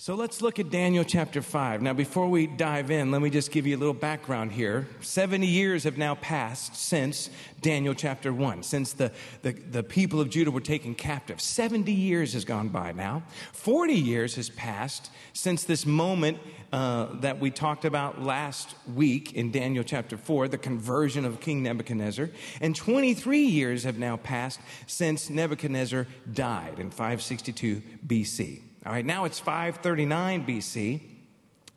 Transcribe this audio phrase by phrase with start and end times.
[0.00, 1.82] So let's look at Daniel chapter 5.
[1.82, 4.86] Now, before we dive in, let me just give you a little background here.
[5.00, 7.30] 70 years have now passed since
[7.62, 9.10] Daniel chapter 1, since the,
[9.42, 11.40] the, the, people of Judah were taken captive.
[11.40, 13.24] 70 years has gone by now.
[13.52, 16.38] 40 years has passed since this moment
[16.72, 21.64] uh, that we talked about last week in Daniel chapter 4, the conversion of King
[21.64, 22.30] Nebuchadnezzar.
[22.60, 28.67] And 23 years have now passed since Nebuchadnezzar died in 562 BC.
[28.88, 31.00] All right, now it's 539 BC.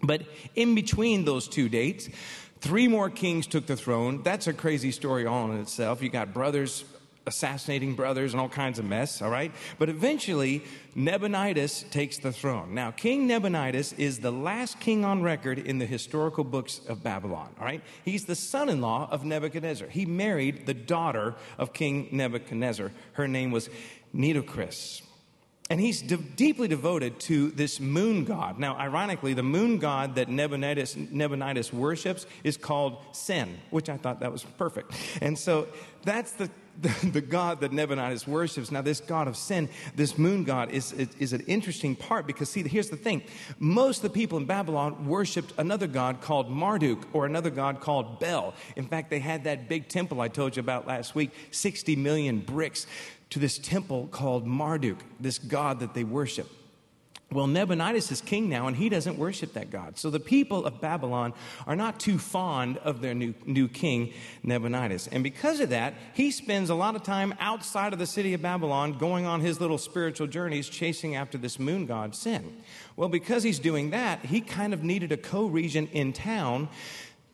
[0.01, 0.21] But
[0.55, 2.07] in between those two dates,
[2.61, 4.23] three more kings took the throne.
[4.23, 6.01] That's a crazy story all in itself.
[6.01, 6.85] You got brothers
[7.27, 9.51] assassinating brothers and all kinds of mess, all right?
[9.77, 10.63] But eventually,
[10.95, 12.73] Nabonidus takes the throne.
[12.73, 17.53] Now, King Nabonidus is the last king on record in the historical books of Babylon,
[17.59, 17.83] all right?
[18.05, 19.89] He's the son in law of Nebuchadnezzar.
[19.89, 22.89] He married the daughter of King Nebuchadnezzar.
[23.13, 23.69] Her name was
[24.15, 25.01] Nitocris.
[25.71, 28.59] And he's de- deeply devoted to this moon god.
[28.59, 34.19] Now, ironically, the moon god that Nabonidus, Nabonidus worships is called Sin, which I thought
[34.19, 34.91] that was perfect.
[35.21, 35.69] And so
[36.03, 36.49] that's the,
[36.81, 38.69] the, the, god that Nabonidus worships.
[38.69, 42.49] Now, this god of sin, this moon god, is, is, is, an interesting part because,
[42.49, 43.23] see, here's the thing.
[43.57, 48.19] Most of the people in Babylon worshiped another god called Marduk or another god called
[48.19, 48.55] Bel.
[48.75, 52.39] In fact, they had that big temple I told you about last week 60 million
[52.39, 52.87] bricks
[53.31, 56.47] to this temple called Marduk, this god that they worship.
[57.31, 59.97] Well, Nabonidus is king now, and he doesn't worship that God.
[59.97, 61.33] So the people of Babylon
[61.65, 64.11] are not too fond of their new, new king,
[64.43, 65.07] Nabonidus.
[65.07, 68.41] And because of that, he spends a lot of time outside of the city of
[68.41, 72.61] Babylon going on his little spiritual journeys chasing after this moon god, Sin.
[72.97, 76.67] Well, because he's doing that, he kind of needed a co regent in town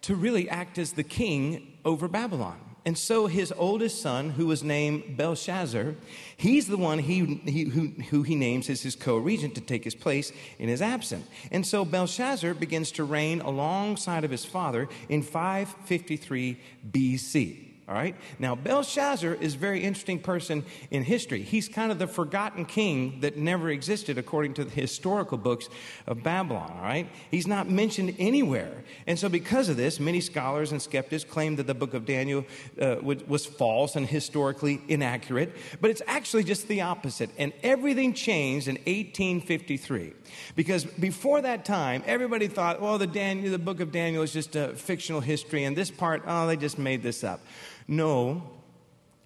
[0.02, 2.67] to really act as the king over Babylon.
[2.88, 5.96] And so his oldest son, who was named Belshazzar,
[6.38, 9.84] he's the one he, he, who, who he names as his co regent to take
[9.84, 11.28] his place in his absence.
[11.52, 16.58] And so Belshazzar begins to reign alongside of his father in 553
[16.90, 17.67] BC.
[17.88, 18.16] All right?
[18.38, 21.42] Now, Belshazzar is a very interesting person in history.
[21.42, 25.70] He's kind of the forgotten king that never existed according to the historical books
[26.06, 26.74] of Babylon.
[26.76, 27.08] All right?
[27.32, 28.84] He's not mentioned anywhere.
[29.06, 32.46] And so, because of this, many scholars and skeptics claim that the book of Daniel
[32.82, 35.56] uh, was false and historically inaccurate.
[35.80, 37.30] But it's actually just the opposite.
[37.38, 40.14] And everything changed in 1853.
[40.58, 44.58] Because before that time, everybody thought, well, the, Daniel, the book of Daniel is just
[44.58, 47.40] a fictional history, and this part, oh, they just made this up.
[47.88, 48.44] No,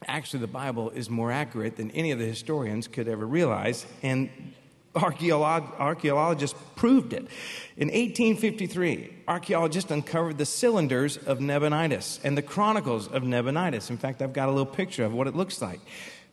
[0.07, 4.29] actually, the Bible is more accurate than any of the historians could ever realize, and
[4.95, 7.27] archaeologists proved it.
[7.77, 13.89] In 1853, archaeologists uncovered the cylinders of Nabonidus and the chronicles of Nabonidus.
[13.89, 15.79] In fact, I've got a little picture of what it looks like.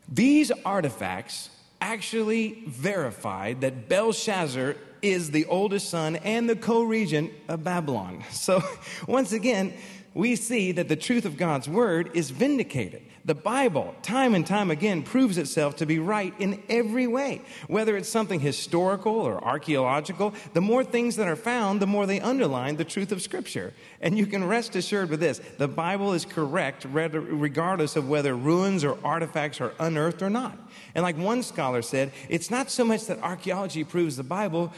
[0.09, 1.51] These artifacts
[1.81, 8.25] actually verified that Belshazzar is the oldest son and the co regent of Babylon.
[8.33, 8.63] So,
[9.07, 9.75] once again,
[10.19, 13.03] we see that the truth of God's word is vindicated.
[13.25, 17.43] The Bible, time and time again, proves itself to be right in every way.
[17.69, 22.19] Whether it's something historical or archaeological, the more things that are found, the more they
[22.19, 23.75] underline the truth of Scripture.
[24.01, 28.83] And you can rest assured with this the Bible is correct regardless of whether ruins
[28.83, 30.59] or artifacts are unearthed or not.
[30.97, 34.73] And like one scholar said, it's not so much that archaeology proves the Bible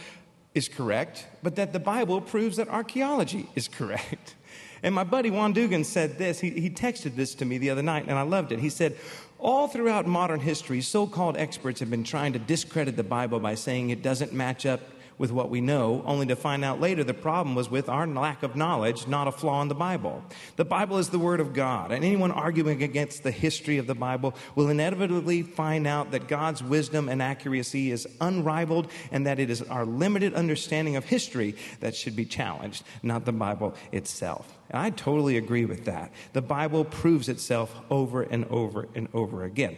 [0.55, 4.35] is correct, but that the Bible proves that archaeology is correct.
[4.83, 6.41] And my buddy Juan Dugan said this.
[6.41, 8.61] He, he texted this to me the other night, and I loved it.
[8.61, 8.97] He said,
[9.39, 13.55] All throughout modern history, so called experts have been trying to discredit the Bible by
[13.55, 14.81] saying it doesn't match up
[15.21, 18.43] with what we know, only to find out later the problem was with our lack
[18.43, 20.25] of knowledge, not a flaw in the Bible.
[20.57, 23.95] The Bible is the Word of God, and anyone arguing against the history of the
[23.95, 29.51] Bible will inevitably find out that God's wisdom and accuracy is unrivaled and that it
[29.51, 34.57] is our limited understanding of history that should be challenged, not the Bible itself.
[34.71, 36.13] And I totally agree with that.
[36.33, 39.77] The Bible proves itself over and over and over again.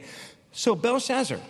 [0.53, 1.41] So, Belshazzar,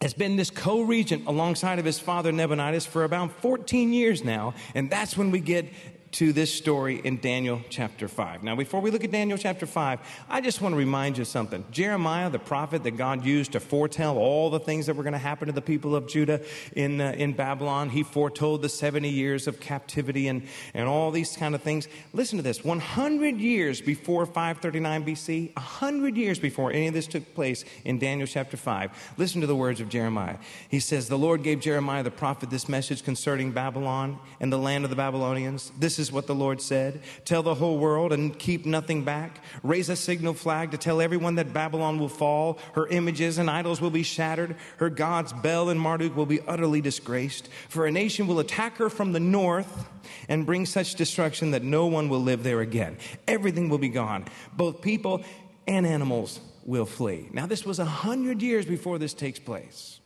[0.00, 4.54] has been this co regent alongside of his father Nabonidus for about 14 years now,
[4.74, 5.66] and that's when we get
[6.12, 8.42] to this story in Daniel chapter 5.
[8.42, 11.64] Now, before we look at Daniel chapter 5, I just want to remind you something.
[11.70, 15.18] Jeremiah, the prophet that God used to foretell all the things that were going to
[15.18, 16.40] happen to the people of Judah
[16.74, 20.42] in, uh, in Babylon, he foretold the 70 years of captivity and,
[20.74, 21.86] and all these kind of things.
[22.12, 27.34] Listen to this 100 years before 539 BC, 100 years before any of this took
[27.34, 30.38] place in Daniel chapter 5, listen to the words of Jeremiah.
[30.68, 34.82] He says, The Lord gave Jeremiah the prophet this message concerning Babylon and the land
[34.82, 35.70] of the Babylonians.
[35.78, 37.00] This is what the Lord said.
[37.24, 39.44] Tell the whole world and keep nothing back.
[39.62, 42.58] Raise a signal flag to tell everyone that Babylon will fall.
[42.72, 44.56] Her images and idols will be shattered.
[44.78, 47.48] Her gods, Bel and Marduk, will be utterly disgraced.
[47.68, 49.88] For a nation will attack her from the north
[50.28, 52.96] and bring such destruction that no one will live there again.
[53.28, 54.24] Everything will be gone.
[54.56, 55.22] Both people
[55.68, 57.28] and animals will flee.
[57.32, 60.00] Now, this was a hundred years before this takes place.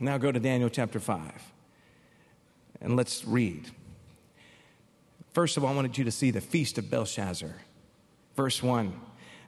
[0.00, 1.52] Now go to Daniel chapter 5
[2.80, 3.70] and let's read.
[5.34, 7.54] First of all, I wanted you to see the feast of Belshazzar.
[8.36, 8.98] Verse 1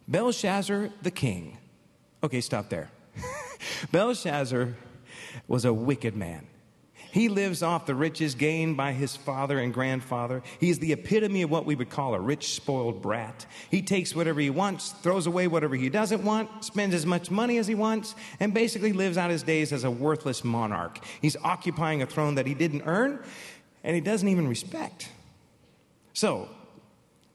[0.09, 1.59] Belshazzar the king.
[2.23, 2.91] Okay, stop there.
[3.93, 4.75] Belshazzar
[5.47, 6.47] was a wicked man.
[7.13, 10.43] He lives off the riches gained by his father and grandfather.
[10.61, 13.47] He's the epitome of what we would call a rich, spoiled brat.
[13.71, 17.59] He takes whatever he wants, throws away whatever he doesn't want, spends as much money
[17.59, 20.99] as he wants, and basically lives out his days as a worthless monarch.
[21.23, 23.23] He's occupying a throne that he didn't earn
[23.83, 25.09] and he doesn't even respect.
[26.17, 26.49] So,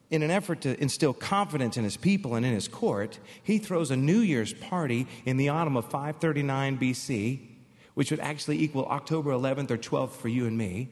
[0.09, 3.91] in an effort to instill confidence in his people and in his court, he throws
[3.91, 7.51] a New Year's party in the autumn of 539 BC
[7.93, 10.89] which would actually equal October 11th or 12th for you and me.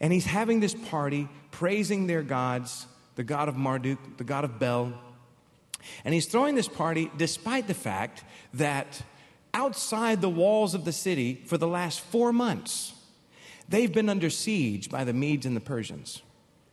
[0.00, 4.58] And he's having this party praising their gods, the god of Marduk, the god of
[4.58, 4.92] Bel.
[6.04, 9.02] And he's throwing this party despite the fact that
[9.54, 12.92] outside the walls of the city for the last four months,
[13.68, 16.20] they've been under siege by the Medes and the Persians.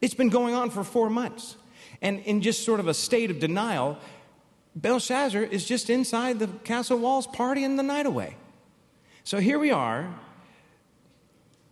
[0.01, 1.55] It's been going on for four months.
[2.01, 3.97] And in just sort of a state of denial,
[4.75, 8.35] Belshazzar is just inside the castle walls partying the night away.
[9.23, 10.13] So here we are,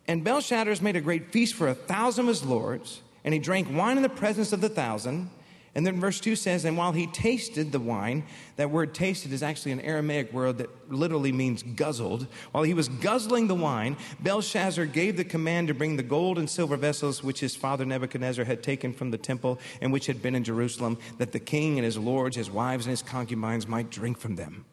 [0.07, 3.39] and Belshazzar has made a great feast for a thousand of his lords, and he
[3.39, 5.31] drank wine in the presence of the thousand.
[5.75, 8.24] And then verse 2 says, And while he tasted the wine,
[8.56, 12.27] that word tasted is actually an Aramaic word that literally means guzzled.
[12.51, 16.50] While he was guzzling the wine, Belshazzar gave the command to bring the gold and
[16.50, 20.36] silver vessels which his father Nebuchadnezzar had taken from the temple and which had been
[20.36, 24.18] in Jerusalem, that the king and his lords, his wives, and his concubines might drink
[24.18, 24.65] from them.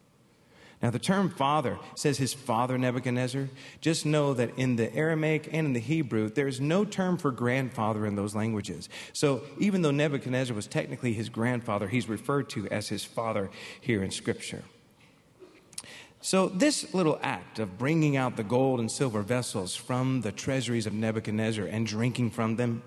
[0.81, 3.49] Now, the term father says his father Nebuchadnezzar.
[3.81, 7.31] Just know that in the Aramaic and in the Hebrew, there is no term for
[7.31, 8.87] grandfather in those languages.
[9.11, 13.49] So, even though Nebuchadnezzar was technically his grandfather, he's referred to as his father
[13.81, 14.63] here in Scripture.
[16.21, 20.85] So, this little act of bringing out the gold and silver vessels from the treasuries
[20.85, 22.83] of Nebuchadnezzar and drinking from them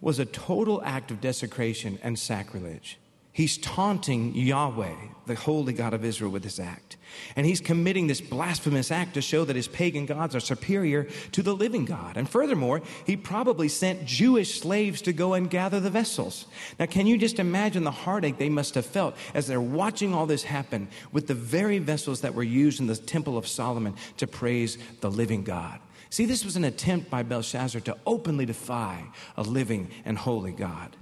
[0.00, 2.98] was a total act of desecration and sacrilege.
[3.36, 4.94] He's taunting Yahweh,
[5.26, 6.96] the holy God of Israel, with this act.
[7.36, 11.42] And he's committing this blasphemous act to show that his pagan gods are superior to
[11.42, 12.16] the living God.
[12.16, 16.46] And furthermore, he probably sent Jewish slaves to go and gather the vessels.
[16.78, 20.24] Now, can you just imagine the heartache they must have felt as they're watching all
[20.24, 24.26] this happen with the very vessels that were used in the Temple of Solomon to
[24.26, 25.78] praise the living God?
[26.08, 29.04] See, this was an attempt by Belshazzar to openly defy
[29.36, 30.96] a living and holy God.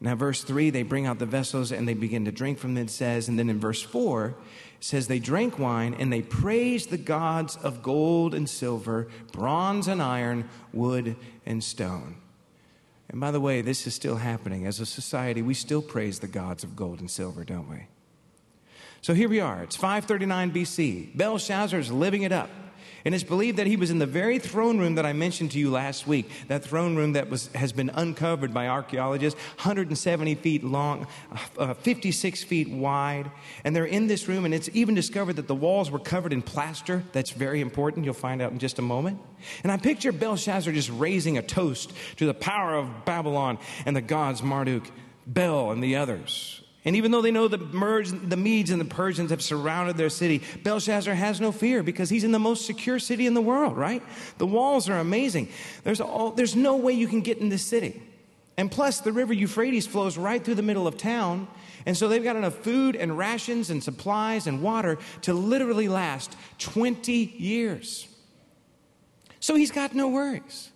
[0.00, 2.82] Now, verse 3, they bring out the vessels and they begin to drink from it,
[2.82, 3.28] it says.
[3.28, 4.34] And then in verse 4, it
[4.80, 10.00] says, They drank wine and they praised the gods of gold and silver, bronze and
[10.00, 12.16] iron, wood and stone.
[13.10, 14.66] And by the way, this is still happening.
[14.66, 17.86] As a society, we still praise the gods of gold and silver, don't we?
[19.02, 19.62] So here we are.
[19.62, 21.16] It's 539 BC.
[21.16, 22.50] Belshazzar is living it up.
[23.04, 25.58] And it's believed that he was in the very throne room that I mentioned to
[25.58, 30.64] you last week, that throne room that was, has been uncovered by archaeologists, 170 feet
[30.64, 31.06] long,
[31.58, 33.30] uh, 56 feet wide.
[33.64, 36.42] And they're in this room, and it's even discovered that the walls were covered in
[36.42, 37.02] plaster.
[37.12, 38.04] That's very important.
[38.04, 39.20] You'll find out in just a moment.
[39.62, 44.00] And I picture Belshazzar just raising a toast to the power of Babylon and the
[44.00, 44.84] gods Marduk,
[45.26, 46.59] Bel, and the others.
[46.84, 50.08] And even though they know the, Merge, the Medes and the Persians have surrounded their
[50.08, 53.76] city, Belshazzar has no fear because he's in the most secure city in the world,
[53.76, 54.02] right?
[54.38, 55.50] The walls are amazing.
[55.84, 58.02] There's, all, there's no way you can get in this city.
[58.56, 61.48] And plus, the river Euphrates flows right through the middle of town.
[61.84, 66.34] And so they've got enough food and rations and supplies and water to literally last
[66.58, 68.08] 20 years.
[69.38, 70.70] So he's got no worries.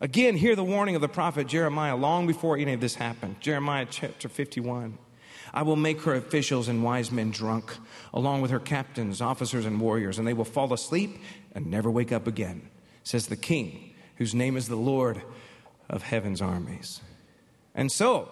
[0.00, 3.36] Again, hear the warning of the prophet Jeremiah long before any of this happened.
[3.40, 4.96] Jeremiah chapter 51.
[5.52, 7.76] I will make her officials and wise men drunk,
[8.14, 11.18] along with her captains, officers, and warriors, and they will fall asleep
[11.54, 12.70] and never wake up again,
[13.02, 15.20] says the king, whose name is the Lord
[15.90, 17.02] of heaven's armies.
[17.74, 18.28] And so,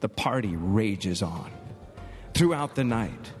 [0.00, 1.52] the party rages on
[2.34, 3.32] throughout the night.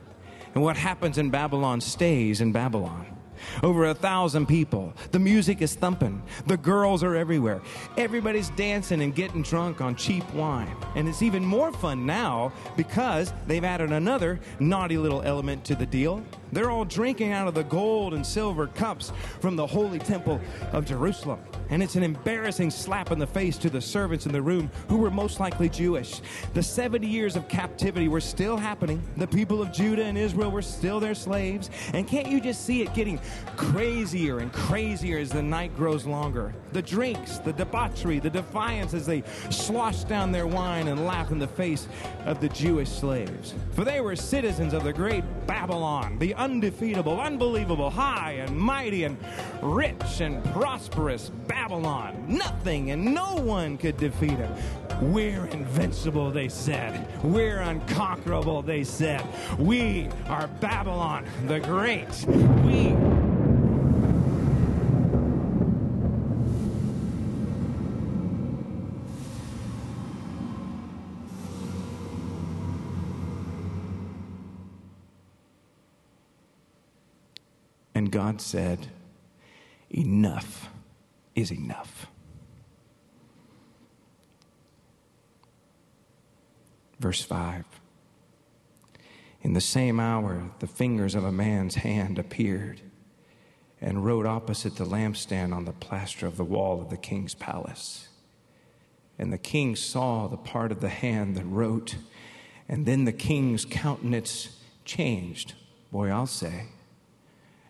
[0.54, 3.17] And what happens in Babylon stays in Babylon.
[3.62, 4.92] Over a thousand people.
[5.12, 6.22] The music is thumping.
[6.46, 7.60] The girls are everywhere.
[7.96, 10.76] Everybody's dancing and getting drunk on cheap wine.
[10.94, 15.86] And it's even more fun now because they've added another naughty little element to the
[15.86, 16.22] deal.
[16.52, 20.40] They're all drinking out of the gold and silver cups from the holy temple
[20.72, 21.40] of Jerusalem.
[21.70, 24.96] And it's an embarrassing slap in the face to the servants in the room who
[24.96, 26.20] were most likely Jewish.
[26.54, 29.02] The 70 years of captivity were still happening.
[29.16, 31.70] The people of Judah and Israel were still their slaves.
[31.92, 33.20] And can't you just see it getting
[33.56, 36.54] crazier and crazier as the night grows longer?
[36.72, 41.38] The drinks, the debauchery, the defiance as they sloshed down their wine and laughed in
[41.38, 41.88] the face
[42.26, 43.54] of the Jewish slaves.
[43.72, 49.16] For they were citizens of the great Babylon, the undefeatable, unbelievable, high and mighty and
[49.62, 52.24] rich and prosperous Babylon.
[52.28, 54.52] Nothing and no one could defeat him.
[55.00, 57.06] We're invincible, they said.
[57.22, 59.24] We're unconquerable, they said.
[59.58, 62.08] We are Babylon the Great.
[62.64, 62.88] We
[78.18, 78.88] God said,
[79.90, 80.70] Enough
[81.36, 82.08] is enough.
[86.98, 87.64] Verse 5
[89.42, 92.80] In the same hour, the fingers of a man's hand appeared
[93.80, 98.08] and wrote opposite the lampstand on the plaster of the wall of the king's palace.
[99.16, 101.94] And the king saw the part of the hand that wrote,
[102.68, 105.54] and then the king's countenance changed.
[105.92, 106.64] Boy, I'll say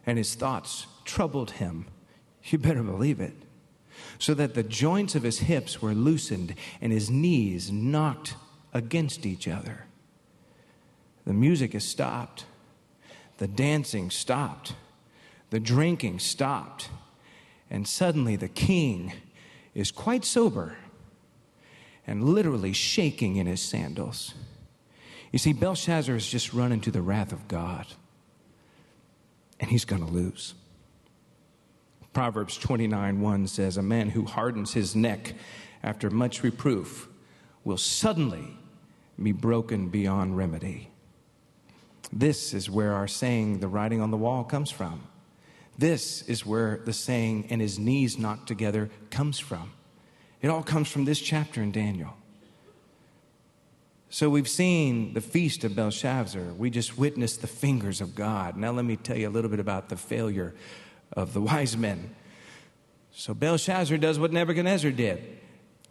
[0.08, 1.84] and his thoughts troubled him.
[2.44, 3.34] You better believe it.
[4.18, 8.34] So that the joints of his hips were loosened and his knees knocked
[8.72, 9.84] against each other.
[11.26, 12.46] The music has stopped.
[13.36, 14.72] The dancing stopped.
[15.50, 16.88] The drinking stopped.
[17.70, 19.12] And suddenly the king
[19.74, 20.78] is quite sober
[22.06, 24.32] and literally shaking in his sandals.
[25.32, 27.86] You see, Belshazzar has just run into the wrath of God
[29.60, 30.54] and he's going to lose.
[32.12, 35.34] Proverbs 29 1 says, A man who hardens his neck
[35.82, 37.08] after much reproof
[37.64, 38.56] will suddenly
[39.22, 40.90] be broken beyond remedy.
[42.12, 45.06] This is where our saying, the writing on the wall, comes from.
[45.76, 49.72] This is where the saying, and his knees knocked together, comes from.
[50.40, 52.17] It all comes from this chapter in Daniel.
[54.10, 56.54] So we've seen the feast of Belshazzar.
[56.54, 58.56] We just witnessed the fingers of God.
[58.56, 60.54] Now let me tell you a little bit about the failure
[61.12, 62.14] of the wise men.
[63.12, 65.38] So Belshazzar does what Nebuchadnezzar did.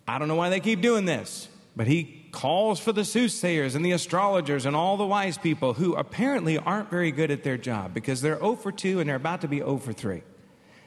[0.08, 3.86] I don't know why they keep doing this, but he calls for the soothsayers and
[3.86, 7.94] the astrologers and all the wise people who apparently aren't very good at their job
[7.94, 10.24] because they're 0 for 2 and they're about to be 0 for 3.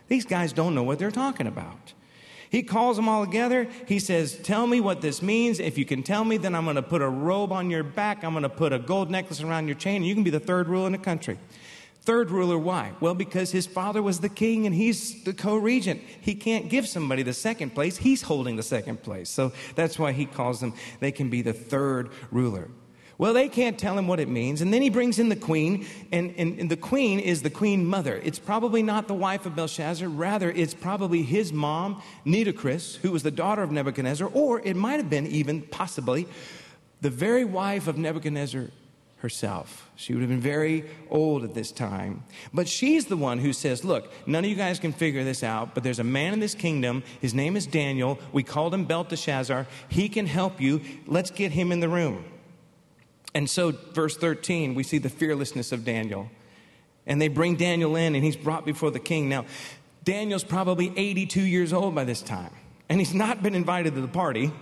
[0.08, 1.92] These guys don't know what they're talking about.
[2.50, 3.69] He calls them all together.
[3.87, 5.61] He says, Tell me what this means.
[5.61, 8.25] If you can tell me, then I'm going to put a robe on your back.
[8.25, 10.40] I'm going to put a gold necklace around your chain, and you can be the
[10.40, 11.38] third ruler in the country.
[12.02, 12.92] Third ruler, why?
[12.99, 16.00] Well, because his father was the king and he's the co regent.
[16.21, 19.28] He can't give somebody the second place, he's holding the second place.
[19.28, 22.69] So that's why he calls them, they can be the third ruler.
[23.21, 24.62] Well, they can't tell him what it means.
[24.62, 27.85] And then he brings in the queen, and, and, and, the queen is the queen
[27.85, 28.19] mother.
[28.25, 33.23] It's probably not the wife of Belshazzar, rather, it's probably his mom, Nitocris, who was
[33.23, 36.27] the daughter of Nebuchadnezzar, or it might have been even possibly
[37.03, 38.71] the very wife of Nebuchadnezzar
[39.19, 39.91] herself.
[39.97, 42.25] She would have been very old at this time.
[42.55, 45.75] But she's the one who says, Look, none of you guys can figure this out,
[45.75, 47.03] but there's a man in this kingdom.
[47.21, 48.19] His name is Daniel.
[48.33, 49.67] We called him Belteshazzar.
[49.91, 50.81] He can help you.
[51.07, 52.25] Let's get him in the room.
[53.34, 56.30] And so, verse 13, we see the fearlessness of Daniel.
[57.06, 59.28] And they bring Daniel in, and he's brought before the king.
[59.28, 59.44] Now,
[60.04, 62.52] Daniel's probably 82 years old by this time,
[62.88, 64.52] and he's not been invited to the party,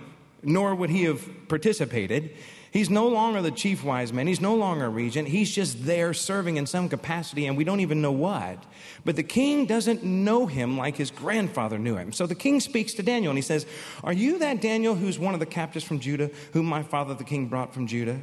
[0.43, 2.31] nor would he have participated.
[2.71, 4.27] He's no longer the chief wise man.
[4.27, 5.27] He's no longer a regent.
[5.27, 8.63] He's just there serving in some capacity, and we don't even know what.
[9.03, 12.13] But the king doesn't know him like his grandfather knew him.
[12.13, 13.65] So the king speaks to Daniel, and he says,
[14.03, 17.23] Are you that Daniel who's one of the captives from Judah, whom my father the
[17.23, 18.19] king brought from Judah?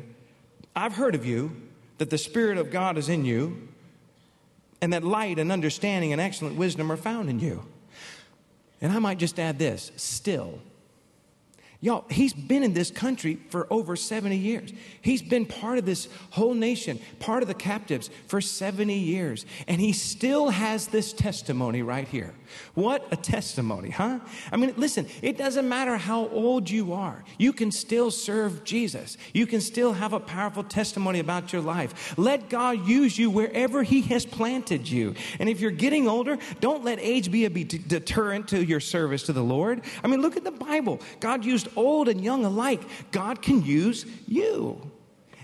[0.76, 1.56] I've heard of you,
[1.99, 3.68] that the Spirit of God is in you,
[4.83, 7.64] and that light and understanding and excellent wisdom are found in you.
[8.83, 10.61] And I might just add this still.
[11.80, 14.73] Y'all, he's been in this country for over 70 years.
[15.02, 19.47] He's been part of this whole nation, part of the captives for 70 years.
[19.68, 22.35] And he still has this testimony right here.
[22.74, 24.20] What a testimony, huh?
[24.50, 29.16] I mean, listen, it doesn't matter how old you are, you can still serve Jesus.
[29.32, 32.16] You can still have a powerful testimony about your life.
[32.18, 35.14] Let God use you wherever He has planted you.
[35.38, 39.32] And if you're getting older, don't let age be a deterrent to your service to
[39.32, 39.82] the Lord.
[40.02, 41.00] I mean, look at the Bible.
[41.20, 42.82] God used old and young alike.
[43.10, 44.90] God can use you.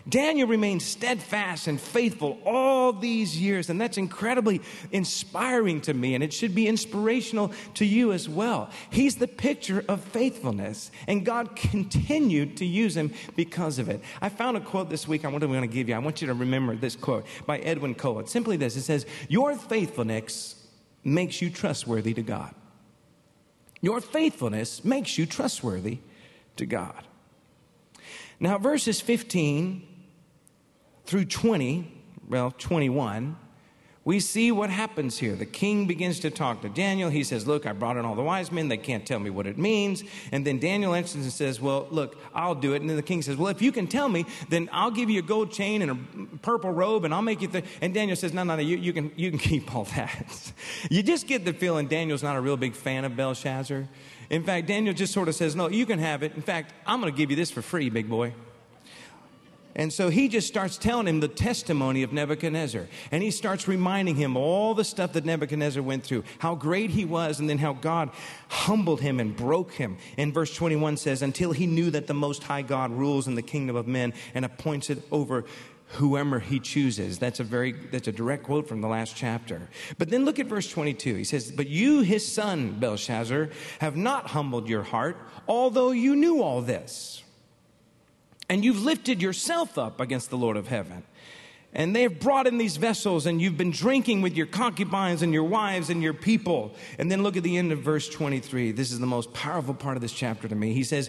[0.09, 6.25] Daniel remained steadfast and faithful all these years, and that's incredibly inspiring to me, and
[6.25, 8.71] it should be inspirational to you as well.
[8.91, 14.01] He's the picture of faithfulness, and God continued to use him because of it.
[14.21, 15.95] I found a quote this week I want to give you.
[15.95, 18.19] I want you to remember this quote by Edwin Cole.
[18.19, 20.57] It's simply this it says, Your faithfulness
[21.05, 22.55] makes you trustworthy to God.
[23.81, 25.99] Your faithfulness makes you trustworthy
[26.57, 27.05] to God.
[28.41, 29.92] Now, verses 15
[31.05, 33.37] through 20, well, 21,
[34.05, 35.37] we see what happens here.
[35.37, 37.09] The king begins to talk to Daniel.
[37.09, 38.67] He says, Look, I brought in all the wise men.
[38.67, 40.03] They can't tell me what it means.
[40.33, 42.81] And then Daniel answers and says, Well, look, I'll do it.
[42.81, 45.21] And then the king says, Well, if you can tell me, then I'll give you
[45.21, 47.47] a gold chain and a purple robe and I'll make you.
[47.47, 47.65] Th-.
[47.81, 50.53] And Daniel says, No, no, no, you, you, can, you can keep all that.
[50.91, 53.87] you just get the feeling Daniel's not a real big fan of Belshazzar.
[54.31, 56.35] In fact, Daniel just sort of says, No, you can have it.
[56.35, 58.35] In fact, I'm going to give you this for free, big boy.
[59.75, 62.87] And so he just starts telling him the testimony of Nebuchadnezzar.
[63.11, 67.05] And he starts reminding him all the stuff that Nebuchadnezzar went through, how great he
[67.05, 68.11] was, and then how God
[68.49, 69.97] humbled him and broke him.
[70.19, 73.43] And verse 21 says, Until he knew that the Most High God rules in the
[73.43, 75.45] kingdom of men and appoints it over
[75.93, 77.19] whoever he chooses.
[77.19, 79.69] That's a very that's a direct quote from the last chapter.
[79.99, 81.15] But then look at verse 22.
[81.17, 83.51] He says, "But you his son Belshazzar
[83.81, 87.23] have not humbled your heart, although you knew all this."
[88.53, 91.05] And you've lifted yourself up against the Lord of heaven.
[91.73, 95.33] And they have brought in these vessels, and you've been drinking with your concubines and
[95.33, 96.75] your wives and your people.
[96.99, 98.73] And then look at the end of verse 23.
[98.73, 100.75] This is the most powerful part of this chapter to me.
[100.75, 101.09] He says,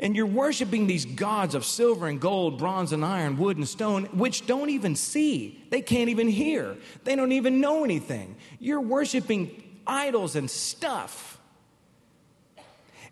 [0.00, 4.06] And you're worshiping these gods of silver and gold, bronze and iron, wood and stone,
[4.06, 5.64] which don't even see.
[5.70, 6.76] They can't even hear.
[7.04, 8.34] They don't even know anything.
[8.58, 11.37] You're worshiping idols and stuff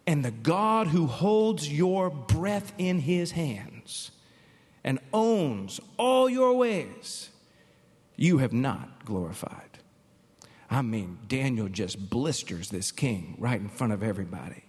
[0.07, 4.13] and the God who holds your breath in his hands
[4.85, 7.31] and owns all your ways,
[8.15, 9.79] you have not glorified.
[10.71, 14.65] I mean, Daniel just blisters this king right in front of everybody.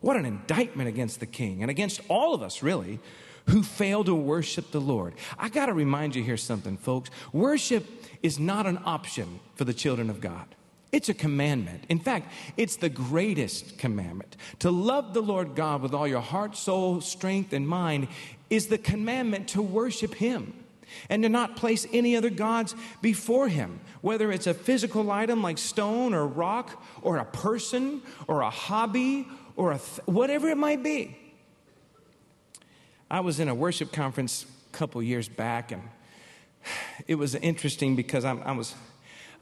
[0.00, 3.00] What an indictment against the king and against all of us, really,
[3.46, 5.14] who fail to worship the Lord.
[5.38, 7.10] I got to remind you here something, folks.
[7.32, 7.86] Worship
[8.22, 10.46] is not an option for the children of God.
[10.92, 11.84] It's a commandment.
[11.88, 14.36] In fact, it's the greatest commandment.
[14.60, 18.08] To love the Lord God with all your heart, soul, strength, and mind
[18.50, 20.54] is the commandment to worship Him
[21.10, 25.58] and to not place any other gods before Him, whether it's a physical item like
[25.58, 30.82] stone or rock, or a person, or a hobby, or a th- whatever it might
[30.82, 31.16] be.
[33.10, 35.82] I was in a worship conference a couple years back, and
[37.08, 38.74] it was interesting because I'm, I was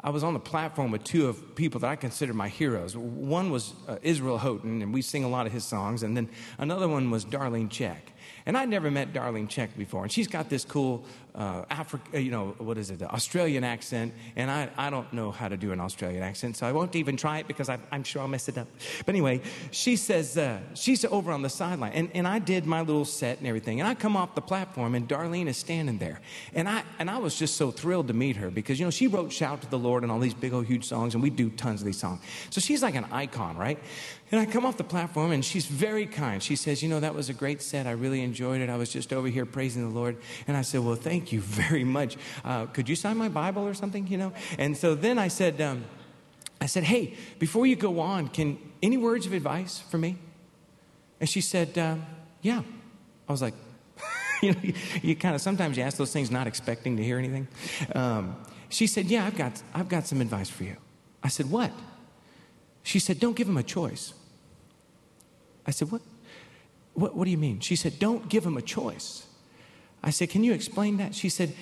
[0.04, 2.94] I was on the platform with two of people that I consider my heroes.
[2.94, 6.28] One was uh, Israel Houghton, and we sing a lot of his songs, and then
[6.58, 8.12] another one was Darlene Zschech.
[8.46, 12.18] And I'd never met Darlene Zschech before, and she's got this cool uh, Africa, uh,
[12.18, 15.56] you know, what is it, the Australian accent, and I, I don't know how to
[15.56, 18.28] do an Australian accent, so I won't even try it because I, am sure I'll
[18.28, 18.68] mess it up.
[19.04, 19.40] But anyway,
[19.72, 23.38] she says, uh, she's over on the sideline, and, and I did my little set
[23.38, 26.20] and everything, and I come off the platform, and Darlene is standing there,
[26.54, 29.08] and I, and I was just so thrilled to meet her because, you know, she
[29.08, 31.50] wrote Shout to the Lord and all these big old huge songs, and we do
[31.50, 32.20] tons of these songs.
[32.50, 33.78] So she's like an icon, right?
[34.30, 36.42] And I come off the platform, and she's very kind.
[36.42, 37.86] She says, You know, that was a great set.
[37.86, 38.70] I really enjoyed it.
[38.70, 40.16] I was just over here praising the Lord.
[40.48, 42.16] And I said, Well, thank you very much.
[42.44, 44.32] Uh, could you sign my Bible or something, you know?
[44.58, 45.84] And so then I said, um,
[46.60, 50.16] I said, Hey, before you go on, can any words of advice for me?
[51.20, 51.96] And she said, uh,
[52.42, 52.62] Yeah.
[53.28, 53.54] I was like,
[54.42, 57.18] you know, you, you kind of sometimes you ask those things not expecting to hear
[57.18, 57.48] anything.
[57.94, 58.36] Um,
[58.68, 60.76] she said, Yeah, I've got, I've got some advice for you.
[61.22, 61.70] I said, What?
[62.84, 64.14] She said, Don't give him a choice.
[65.66, 66.02] I said, What?
[66.92, 67.58] What, what do you mean?
[67.58, 69.26] She said, Don't give him a choice.
[70.02, 71.16] I said, Can you explain that?
[71.16, 71.54] She said,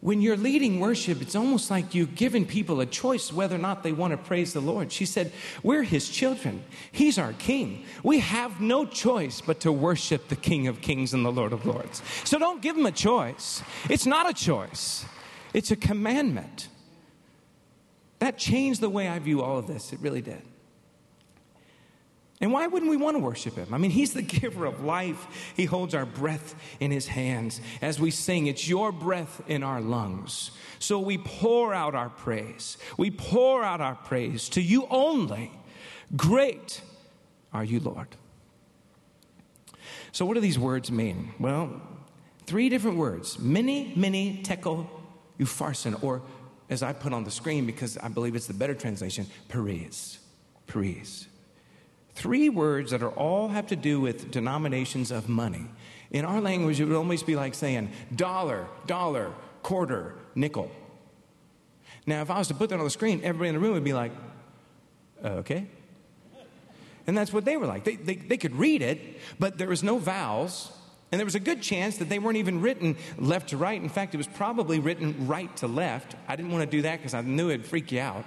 [0.00, 3.82] when you're leading worship, it's almost like you've given people a choice whether or not
[3.82, 4.90] they want to praise the Lord.
[4.90, 5.30] She said,
[5.62, 6.64] We're His children.
[6.90, 7.84] He's our King.
[8.02, 11.66] We have no choice but to worship the King of Kings and the Lord of
[11.66, 12.02] Lords.
[12.24, 13.62] So don't give Him a choice.
[13.90, 15.04] It's not a choice,
[15.52, 16.68] it's a commandment.
[18.20, 19.92] That changed the way I view all of this.
[19.92, 20.42] It really did.
[22.40, 23.72] And why wouldn't we want to worship him?
[23.72, 25.52] I mean, he's the giver of life.
[25.56, 27.60] He holds our breath in his hands.
[27.82, 30.50] As we sing, it's your breath in our lungs.
[30.78, 32.78] So we pour out our praise.
[32.96, 35.52] We pour out our praise to you only.
[36.16, 36.80] Great
[37.52, 38.08] are you, Lord.
[40.12, 41.32] So, what do these words mean?
[41.38, 41.80] Well,
[42.46, 44.90] three different words mene, mene, tekel,
[45.38, 46.22] upharsin, or
[46.68, 50.18] as I put on the screen because I believe it's the better translation, Peres.
[50.66, 51.26] Peres.
[52.20, 55.64] Three words that are all have to do with denominations of money.
[56.10, 60.70] In our language, it would almost be like saying dollar, dollar, quarter, nickel.
[62.04, 63.84] Now, if I was to put that on the screen, everybody in the room would
[63.84, 64.12] be like,
[65.24, 65.66] okay.
[67.06, 67.84] And that's what they were like.
[67.84, 69.00] They, they, they could read it,
[69.38, 70.70] but there was no vowels.
[71.10, 73.80] And there was a good chance that they weren't even written left to right.
[73.80, 76.16] In fact, it was probably written right to left.
[76.28, 78.26] I didn't want to do that because I knew it'd freak you out.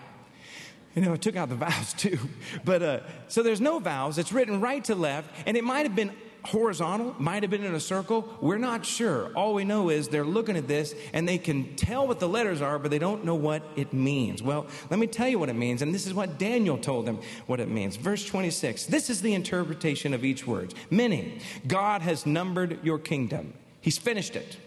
[0.96, 2.20] You know, I took out the vowels too.
[2.64, 4.18] But uh, so there's no vowels.
[4.18, 6.12] It's written right to left, and it might have been
[6.46, 8.28] horizontal, might have been in a circle.
[8.42, 9.32] We're not sure.
[9.36, 12.62] All we know is they're looking at this and they can tell what the letters
[12.62, 14.44] are, but they don't know what it means.
[14.44, 17.20] Well, let me tell you what it means, and this is what Daniel told them
[17.48, 17.96] what it means.
[17.96, 20.74] Verse 26 this is the interpretation of each word.
[20.90, 24.58] Mene, God has numbered your kingdom, He's finished it.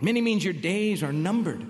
[0.00, 1.64] Mene means your days are numbered.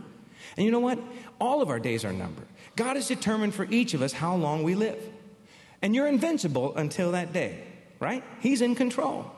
[0.57, 0.99] And you know what?
[1.41, 2.47] All of our days are numbered.
[2.77, 4.99] God has determined for each of us how long we live.
[5.83, 7.63] And you're invincible until that day
[8.05, 8.23] right?
[8.41, 9.31] He's in control.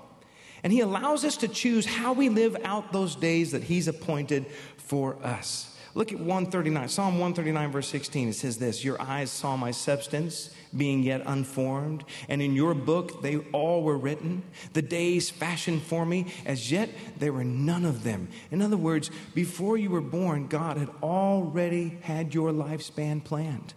[0.63, 4.47] And He allows us to choose how we live out those days that He's appointed
[4.77, 5.76] for us.
[5.97, 8.29] Look at 139, Psalm 139, verse 16.
[8.29, 13.23] It says this Your eyes saw my substance being yet unformed, and in your book
[13.23, 14.43] they all were written.
[14.75, 18.29] The days fashioned for me, as yet there were none of them.
[18.51, 23.73] In other words, before you were born, God had already had your lifespan planned.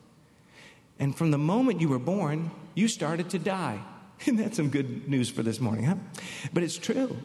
[1.00, 3.80] And from the moment you were born, you started to die.
[4.24, 5.96] Isn't that some good news for this morning, huh?
[6.52, 7.16] But it's true.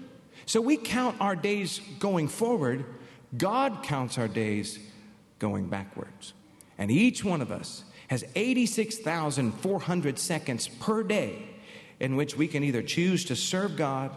[0.47, 2.85] So we count our days going forward,
[3.37, 4.79] God counts our days
[5.39, 6.33] going backwards.
[6.79, 11.43] And each one of us has 86,400 seconds per day
[12.01, 14.15] in which we can either choose to serve God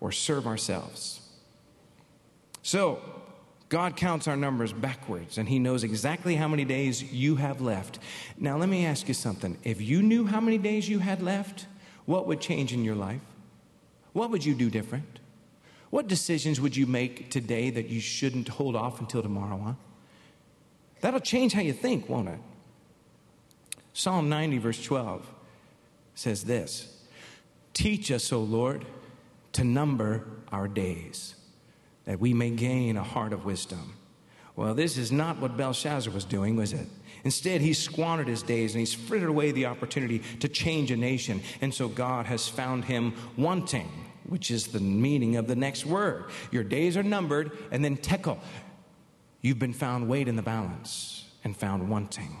[0.00, 1.20] or serve ourselves.
[2.62, 3.00] So,
[3.68, 7.98] God counts our numbers backwards and He knows exactly how many days you have left.
[8.38, 9.58] Now, let me ask you something.
[9.62, 11.66] If you knew how many days you had left,
[12.06, 13.20] what would change in your life?
[14.14, 15.17] What would you do different?
[15.90, 19.72] What decisions would you make today that you shouldn't hold off until tomorrow, huh?
[21.00, 22.38] That'll change how you think, won't it?
[23.92, 25.26] Psalm 90, verse 12
[26.14, 26.96] says this
[27.72, 28.84] Teach us, O Lord,
[29.52, 31.34] to number our days,
[32.04, 33.94] that we may gain a heart of wisdom.
[34.56, 36.86] Well, this is not what Belshazzar was doing, was it?
[37.22, 41.40] Instead, he squandered his days and he's frittered away the opportunity to change a nation.
[41.60, 43.88] And so God has found him wanting,
[44.28, 46.26] which is the meaning of the next word.
[46.50, 48.38] Your days are numbered, and then tekel.
[49.40, 52.36] You've been found weighed in the balance and found wanting.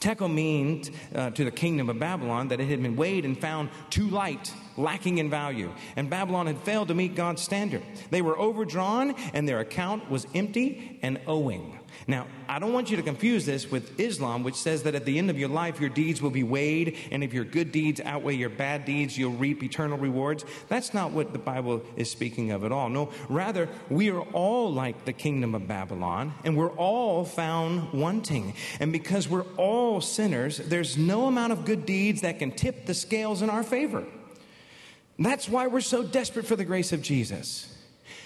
[0.00, 3.70] Tekel means uh, to the kingdom of Babylon that it had been weighed and found
[3.90, 5.72] too light, lacking in value.
[5.96, 7.82] And Babylon had failed to meet God's standard.
[8.10, 11.78] They were overdrawn, and their account was empty and owing.
[12.06, 15.18] Now, I don't want you to confuse this with Islam, which says that at the
[15.18, 18.34] end of your life, your deeds will be weighed, and if your good deeds outweigh
[18.34, 20.44] your bad deeds, you'll reap eternal rewards.
[20.68, 22.88] That's not what the Bible is speaking of at all.
[22.88, 28.54] No, rather, we are all like the kingdom of Babylon, and we're all found wanting.
[28.80, 32.94] And because we're all sinners, there's no amount of good deeds that can tip the
[32.94, 34.04] scales in our favor.
[35.18, 37.70] That's why we're so desperate for the grace of Jesus.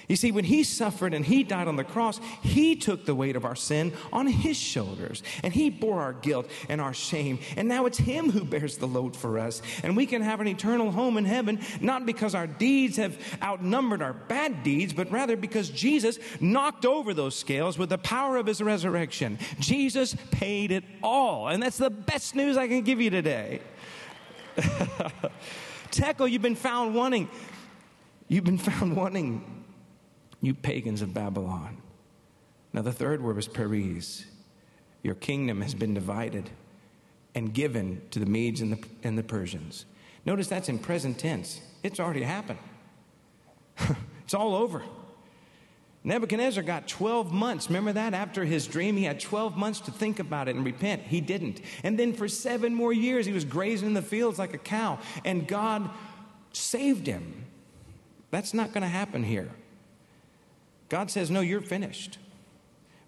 [0.09, 3.37] You see, when he suffered and he died on the cross, he took the weight
[3.37, 7.39] of our sin on his shoulders and he bore our guilt and our shame.
[7.59, 9.61] And now it's him who bears the load for us.
[9.83, 14.01] And we can have an eternal home in heaven, not because our deeds have outnumbered
[14.01, 18.47] our bad deeds, but rather because Jesus knocked over those scales with the power of
[18.47, 19.39] his resurrection.
[19.59, 21.49] Jesus paid it all.
[21.49, 23.61] And that's the best news I can give you today.
[25.91, 27.29] Tekel, oh, you've been found wanting.
[28.29, 29.59] You've been found wanting
[30.41, 31.79] you pagans of Babylon.
[32.73, 34.27] Now, the third word was Peres.
[35.03, 36.51] Your kingdom has been divided
[37.35, 39.85] and given to the Medes and the, and the Persians.
[40.25, 41.61] Notice that's in present tense.
[41.83, 42.59] It's already happened,
[44.25, 44.83] it's all over.
[46.09, 47.69] Nebuchadnezzar got 12 months.
[47.69, 48.15] Remember that?
[48.15, 51.03] After his dream, he had 12 months to think about it and repent.
[51.03, 51.61] He didn't.
[51.85, 54.99] And then for seven more years, he was grazing in the fields like a cow,
[55.27, 55.91] and God
[56.55, 57.45] saved him.
[58.31, 59.51] That's not going to happen here.
[60.89, 62.17] God says, No, you're finished.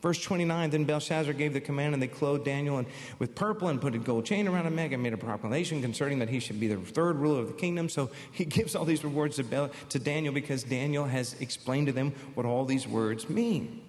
[0.00, 2.84] Verse 29 Then Belshazzar gave the command, and they clothed Daniel
[3.18, 6.18] with purple and put a gold chain around his neck and made a proclamation concerning
[6.20, 7.88] that he should be the third ruler of the kingdom.
[7.88, 11.92] So he gives all these rewards to, Bel, to Daniel because Daniel has explained to
[11.92, 13.82] them what all these words mean.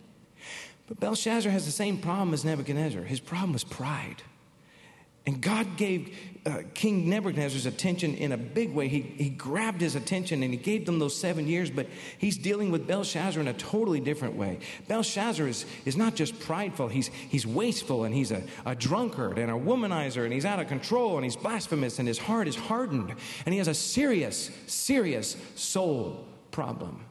[0.88, 3.04] But Belshazzar has the same problem as Nebuchadnezzar.
[3.04, 4.24] His problem was pride.
[5.28, 8.88] And God gave uh, King Nebuchadnezzar's attention in a big way.
[8.88, 11.86] He, he grabbed his attention and he gave them those seven years, but
[12.18, 14.58] he's dealing with Belshazzar in a totally different way.
[14.88, 19.52] Belshazzar is, is not just prideful, he's, he's wasteful and he's a, a drunkard and
[19.52, 23.14] a womanizer and he's out of control and he's blasphemous and his heart is hardened
[23.46, 27.06] and he has a serious, serious soul problem.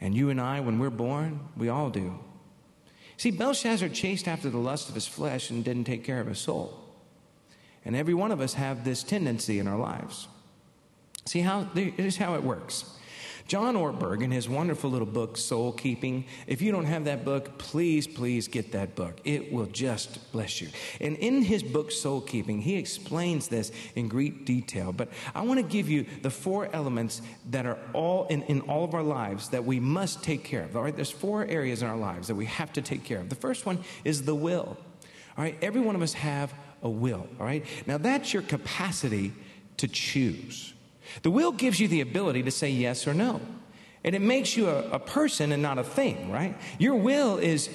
[0.00, 2.18] And you and I, when we're born, we all do.
[3.16, 6.38] See, Belshazzar chased after the lust of his flesh and didn't take care of his
[6.38, 6.82] soul.
[7.86, 10.26] And every one of us have this tendency in our lives.
[11.24, 12.92] See how here's how it works.
[13.46, 17.58] John Ortberg, in his wonderful little book, Soul Keeping, if you don't have that book,
[17.58, 19.20] please, please get that book.
[19.22, 20.68] It will just bless you.
[21.00, 24.92] And in his book, Soul Keeping, he explains this in great detail.
[24.92, 28.82] But I want to give you the four elements that are all in, in all
[28.82, 30.76] of our lives that we must take care of.
[30.76, 33.28] All right, there's four areas in our lives that we have to take care of.
[33.28, 34.76] The first one is the will.
[35.38, 36.52] All right, every one of us have
[36.86, 37.66] a will, all right?
[37.86, 39.32] Now, that's your capacity
[39.78, 40.72] to choose.
[41.22, 43.40] The will gives you the ability to say yes or no.
[44.04, 46.56] And it makes you a, a person and not a thing, right?
[46.78, 47.68] Your will is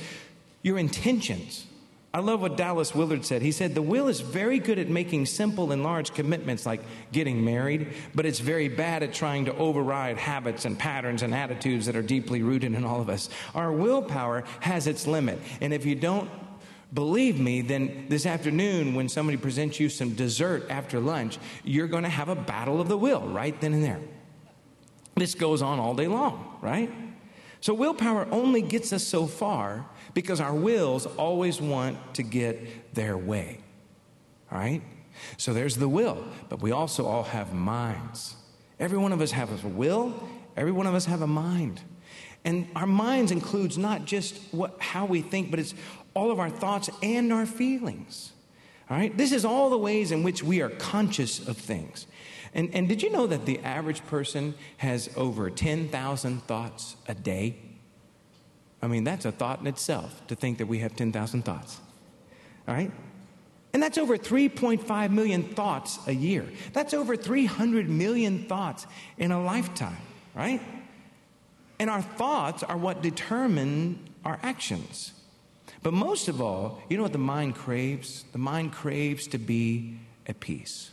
[0.63, 1.67] your intentions.
[2.13, 3.41] I love what Dallas Willard said.
[3.41, 7.43] He said, The will is very good at making simple and large commitments like getting
[7.43, 11.95] married, but it's very bad at trying to override habits and patterns and attitudes that
[11.95, 13.29] are deeply rooted in all of us.
[13.55, 15.39] Our willpower has its limit.
[15.59, 16.29] And if you don't
[16.93, 22.03] believe me, then this afternoon, when somebody presents you some dessert after lunch, you're going
[22.03, 23.99] to have a battle of the will right then and there.
[25.15, 26.91] This goes on all day long, right?
[27.59, 33.17] So, willpower only gets us so far because our wills always want to get their
[33.17, 33.59] way,
[34.51, 34.81] all right?
[35.37, 38.35] So, there's the will, but we also all have minds.
[38.79, 40.27] Every one of us have a will,
[40.57, 41.81] every one of us have a mind.
[42.43, 45.75] And our minds includes not just what, how we think, but it's
[46.13, 48.31] all of our thoughts and our feelings.
[48.89, 49.15] All right?
[49.15, 52.07] This is all the ways in which we are conscious of things.
[52.53, 57.55] And, and did you know that the average person has over 10,000 thoughts a day?
[58.81, 61.79] I mean, that's a thought in itself to think that we have 10,000 thoughts.
[62.67, 62.91] All right?
[63.73, 66.45] And that's over 3.5 million thoughts a year.
[66.73, 68.85] That's over 300 million thoughts
[69.17, 70.01] in a lifetime,
[70.35, 70.61] right?
[71.79, 75.13] And our thoughts are what determine our actions.
[75.83, 78.25] But most of all, you know what the mind craves?
[78.31, 80.91] The mind craves to be at peace.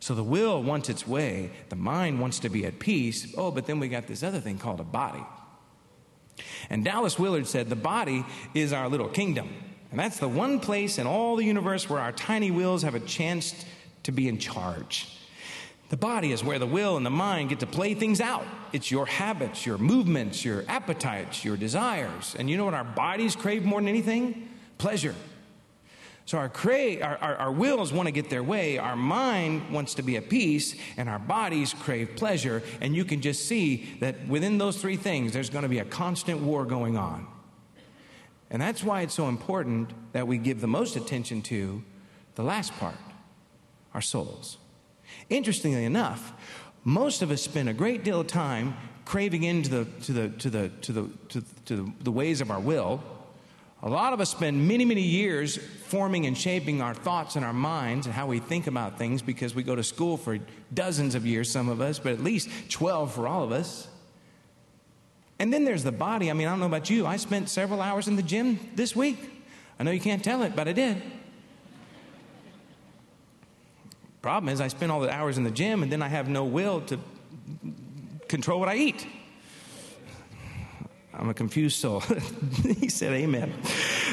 [0.00, 3.34] So the will wants its way, the mind wants to be at peace.
[3.36, 5.24] Oh, but then we got this other thing called a body.
[6.70, 9.50] And Dallas Willard said the body is our little kingdom.
[9.90, 13.00] And that's the one place in all the universe where our tiny wills have a
[13.00, 13.64] chance
[14.04, 15.19] to be in charge.
[15.90, 18.46] The body is where the will and the mind get to play things out.
[18.72, 22.36] It's your habits, your movements, your appetites, your desires.
[22.38, 24.48] And you know what our bodies crave more than anything?
[24.78, 25.16] Pleasure.
[26.26, 29.94] So our, cra- our, our, our, wills want to get their way, our mind wants
[29.94, 32.62] to be at peace, and our bodies crave pleasure.
[32.80, 35.84] And you can just see that within those three things, there's going to be a
[35.84, 37.26] constant war going on.
[38.48, 41.82] And that's why it's so important that we give the most attention to
[42.36, 42.96] the last part
[43.92, 44.56] our souls.
[45.30, 46.32] Interestingly enough,
[46.84, 50.50] most of us spend a great deal of time craving into the, to, the, to,
[50.50, 53.02] the, to, the, to, to the ways of our will.
[53.82, 57.52] A lot of us spend many, many years forming and shaping our thoughts and our
[57.52, 60.38] minds and how we think about things because we go to school for
[60.74, 63.88] dozens of years, some of us, but at least 12 for all of us.
[65.38, 66.30] And then there's the body.
[66.30, 67.06] I mean, I don't know about you.
[67.06, 69.44] I spent several hours in the gym this week.
[69.78, 71.00] I know you can't tell it, but I did.
[74.22, 76.44] Problem is, I spend all the hours in the gym and then I have no
[76.44, 76.98] will to
[78.28, 79.06] control what I eat.
[81.12, 82.00] I'm a confused soul.
[82.62, 83.52] he said, Amen.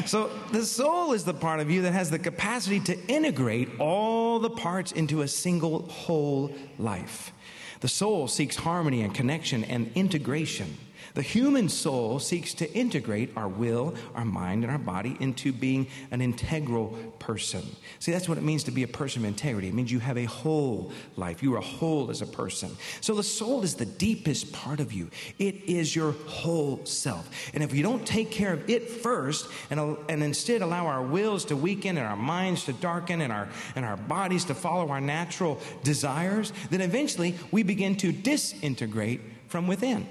[0.06, 4.40] So, the soul is the part of you that has the capacity to integrate all
[4.40, 7.32] the parts into a single whole life.
[7.80, 10.78] The soul seeks harmony and connection and integration.
[11.18, 15.88] The human soul seeks to integrate our will, our mind, and our body into being
[16.12, 17.64] an integral person.
[17.98, 19.70] See, that's what it means to be a person of integrity.
[19.70, 21.42] It means you have a whole life.
[21.42, 22.70] You are whole as a person.
[23.02, 27.28] So the soul is the deepest part of you, it is your whole self.
[27.56, 31.46] And if you don't take care of it first and, and instead allow our wills
[31.46, 35.02] to weaken and our minds to darken and our, and our bodies to follow our
[35.02, 40.08] natural desires, then eventually we begin to disintegrate from within.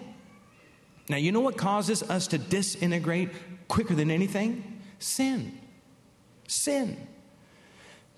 [1.08, 3.30] Now, you know what causes us to disintegrate
[3.68, 4.82] quicker than anything?
[4.98, 5.58] Sin.
[6.48, 6.96] Sin.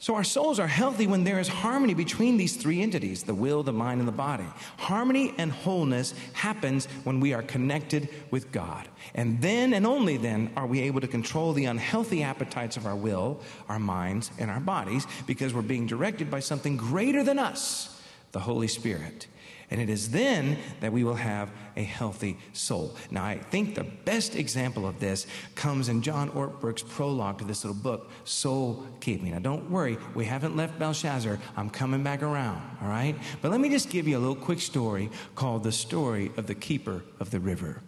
[0.01, 3.64] So, our souls are healthy when there is harmony between these three entities the will,
[3.64, 4.46] the mind, and the body.
[4.77, 8.87] Harmony and wholeness happens when we are connected with God.
[9.16, 12.94] And then and only then are we able to control the unhealthy appetites of our
[12.94, 18.01] will, our minds, and our bodies because we're being directed by something greater than us,
[18.31, 19.27] the Holy Spirit.
[19.70, 22.96] And it is then that we will have a healthy soul.
[23.11, 27.64] Now, I think the best example of this comes in John Ortberg's prologue to this
[27.64, 29.33] little book, Soul Keeping.
[29.33, 31.38] Now, don't worry, we haven't left Belshazzar.
[31.57, 33.14] I'm coming back around, all right?
[33.42, 36.54] But let me just give you a little quick story called The Story of the
[36.54, 37.83] Keeper of the River.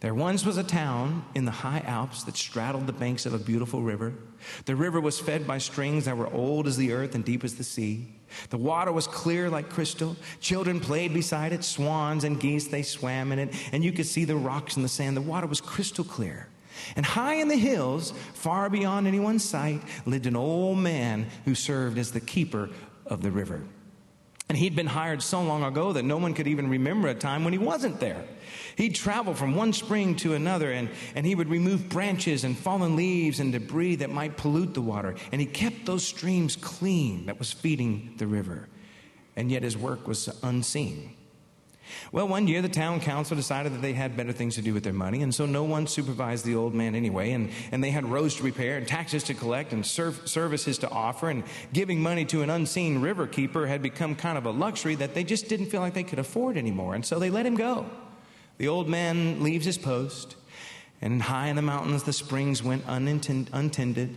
[0.00, 3.38] There once was a town in the high Alps that straddled the banks of a
[3.38, 4.14] beautiful river.
[4.64, 7.56] The river was fed by springs that were old as the earth and deep as
[7.56, 8.08] the sea.
[8.50, 10.16] The water was clear like crystal.
[10.40, 11.64] Children played beside it.
[11.64, 13.54] Swans and geese, they swam in it.
[13.72, 15.16] And you could see the rocks and the sand.
[15.16, 16.48] The water was crystal clear.
[16.96, 21.98] And high in the hills, far beyond anyone's sight, lived an old man who served
[21.98, 22.70] as the keeper
[23.06, 23.62] of the river.
[24.50, 27.44] And he'd been hired so long ago that no one could even remember a time
[27.44, 28.24] when he wasn't there.
[28.74, 32.96] He'd travel from one spring to another and, and he would remove branches and fallen
[32.96, 35.14] leaves and debris that might pollute the water.
[35.30, 38.68] And he kept those streams clean that was feeding the river.
[39.36, 41.14] And yet his work was unseen.
[42.12, 44.84] Well, one year the town council decided that they had better things to do with
[44.84, 47.32] their money, and so no one supervised the old man anyway.
[47.32, 50.90] And, and they had roads to repair, and taxes to collect, and serv- services to
[50.90, 54.94] offer, and giving money to an unseen river keeper had become kind of a luxury
[54.96, 56.94] that they just didn't feel like they could afford anymore.
[56.94, 57.86] And so they let him go.
[58.58, 60.36] The old man leaves his post,
[61.00, 64.16] and high in the mountains the springs went untended.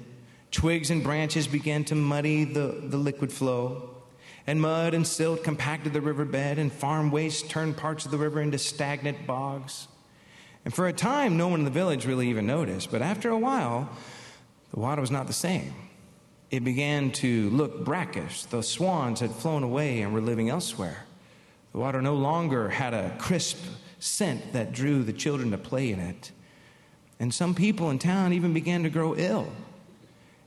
[0.51, 3.92] Twigs and branches began to muddy the, the liquid flow
[4.45, 8.41] and mud and silt compacted the riverbed, and farm waste turned parts of the river
[8.41, 9.87] into stagnant bogs.
[10.65, 13.37] And for a time, no one in the village really even noticed, but after a
[13.37, 13.89] while,
[14.73, 15.73] the water was not the same.
[16.51, 18.43] It began to look brackish.
[18.43, 21.05] The swans had flown away and were living elsewhere.
[21.71, 23.57] The water no longer had a crisp
[23.99, 26.31] scent that drew the children to play in it.
[27.19, 29.47] And some people in town even began to grow ill.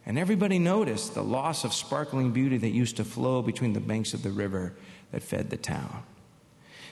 [0.07, 4.15] And everybody noticed the loss of sparkling beauty that used to flow between the banks
[4.15, 4.73] of the river
[5.11, 6.05] that fed the town.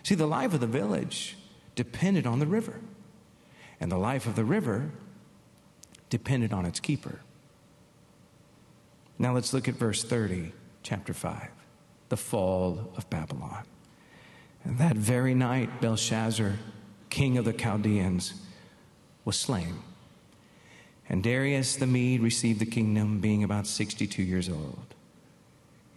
[0.03, 1.37] See, the life of the village
[1.77, 2.81] depended on the river,
[3.81, 4.91] and the life of the river
[6.11, 7.21] depended on its keeper.
[9.17, 11.49] Now let's look at verse 30, chapter 5,
[12.09, 13.65] the fall of Babylon.
[14.65, 16.55] And that very night, Belshazzar,
[17.11, 18.35] king of the Chaldeans,
[19.25, 19.84] was slain.
[21.09, 24.95] And Darius the Mede received the kingdom being about 62 years old.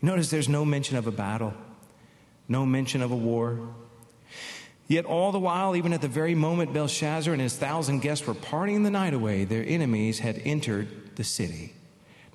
[0.02, 1.54] Notice there's no mention of a battle,
[2.48, 3.60] no mention of a war.
[4.88, 8.34] Yet, all the while, even at the very moment Belshazzar and his thousand guests were
[8.34, 11.74] partying the night away, their enemies had entered the city.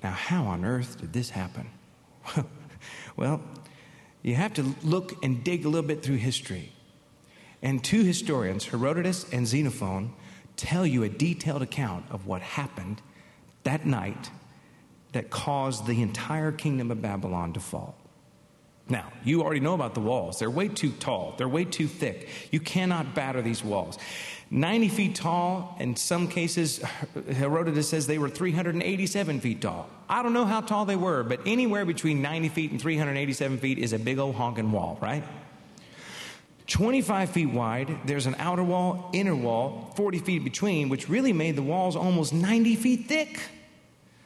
[0.03, 1.67] Now, how on earth did this happen?
[3.15, 3.41] well,
[4.21, 6.71] you have to look and dig a little bit through history.
[7.61, 10.13] And two historians, Herodotus and Xenophon,
[10.55, 13.01] tell you a detailed account of what happened
[13.63, 14.29] that night
[15.13, 17.95] that caused the entire kingdom of Babylon to fall.
[18.89, 20.39] Now, you already know about the walls.
[20.39, 22.27] They're way too tall, they're way too thick.
[22.51, 23.97] You cannot batter these walls.
[24.51, 26.79] 90 feet tall, in some cases,
[27.31, 29.89] Herodotus says they were 387 feet tall.
[30.07, 33.79] I don't know how tall they were, but anywhere between 90 feet and 387 feet
[33.79, 35.23] is a big old honking wall, right?
[36.73, 37.99] 25 feet wide.
[38.03, 42.33] There's an outer wall, inner wall, 40 feet between, which really made the walls almost
[42.33, 43.39] 90 feet thick.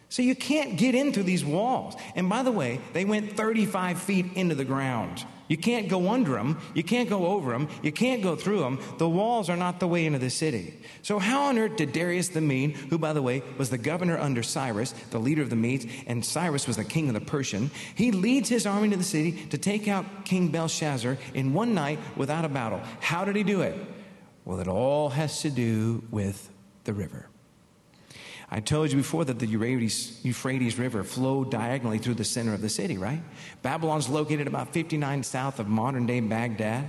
[0.07, 1.95] So you can't get into these walls.
[2.15, 5.25] And by the way, they went 35 feet into the ground.
[5.47, 6.59] You can't go under them.
[6.73, 7.69] You can't go over them.
[7.81, 8.79] You can't go through them.
[8.97, 10.79] The walls are not the way into the city.
[11.01, 14.17] So, how on earth did Darius the Mede, who, by the way, was the governor
[14.17, 17.71] under Cyrus, the leader of the Medes, and Cyrus was the king of the Persian,
[17.95, 21.99] he leads his army to the city to take out King Belshazzar in one night
[22.15, 22.81] without a battle.
[22.99, 23.75] How did he do it?
[24.45, 26.49] Well, it all has to do with
[26.83, 27.29] the river.
[28.49, 32.61] I told you before that the Euphrates, Euphrates, River flowed diagonally through the center of
[32.61, 33.21] the city, right?
[33.61, 36.85] Babylon's located about 59 south of modern day Baghdad.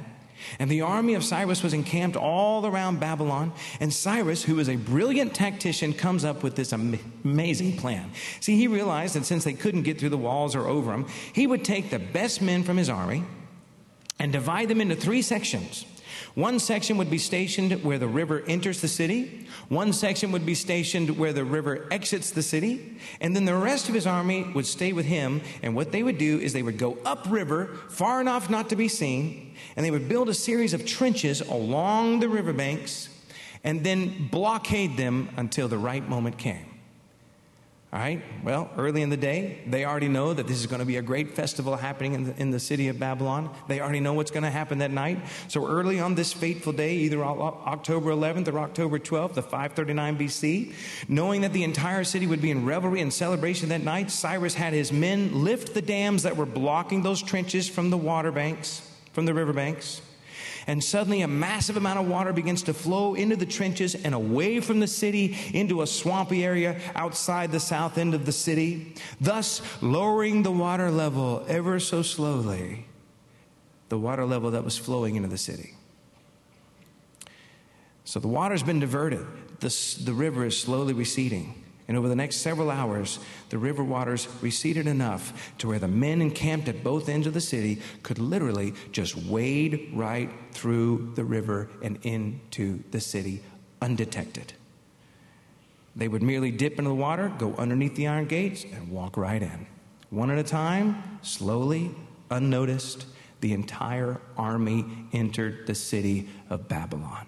[0.60, 3.52] And the army of Cyrus was encamped all around Babylon.
[3.80, 8.12] And Cyrus, who is a brilliant tactician, comes up with this amazing plan.
[8.38, 11.48] See, he realized that since they couldn't get through the walls or over them, he
[11.48, 13.24] would take the best men from his army
[14.20, 15.84] and divide them into three sections.
[16.34, 20.54] One section would be stationed where the river enters the city, one section would be
[20.54, 24.66] stationed where the river exits the city, and then the rest of his army would
[24.66, 25.40] stay with him.
[25.62, 28.88] And what they would do is they would go upriver, far enough not to be
[28.88, 33.08] seen, and they would build a series of trenches along the riverbanks
[33.64, 36.67] and then blockade them until the right moment came.
[37.90, 40.84] All right, well, early in the day, they already know that this is going to
[40.84, 43.48] be a great festival happening in the, in the city of Babylon.
[43.66, 45.20] They already know what's going to happen that night.
[45.48, 50.74] So early on this fateful day, either October 11th or October 12th, the 539 BC,
[51.08, 54.74] knowing that the entire city would be in revelry and celebration that night, Cyrus had
[54.74, 59.24] his men lift the dams that were blocking those trenches from the water banks, from
[59.24, 60.02] the river banks
[60.68, 64.60] and suddenly a massive amount of water begins to flow into the trenches and away
[64.60, 69.62] from the city into a swampy area outside the south end of the city, thus
[69.82, 72.86] lowering the water level ever so slowly,
[73.88, 75.74] the water level that was flowing into the city.
[78.04, 79.26] So the water's been diverted.
[79.60, 81.64] The, the river is slowly receding.
[81.88, 83.18] And over the next several hours,
[83.48, 87.40] the river waters receded enough to where the men encamped at both ends of the
[87.40, 93.42] city could literally just wade right through the river and into the city
[93.80, 94.52] undetected.
[95.96, 99.42] They would merely dip into the water, go underneath the iron gates, and walk right
[99.42, 99.66] in.
[100.10, 101.94] One at a time, slowly,
[102.30, 103.06] unnoticed,
[103.40, 107.26] the entire army entered the city of Babylon.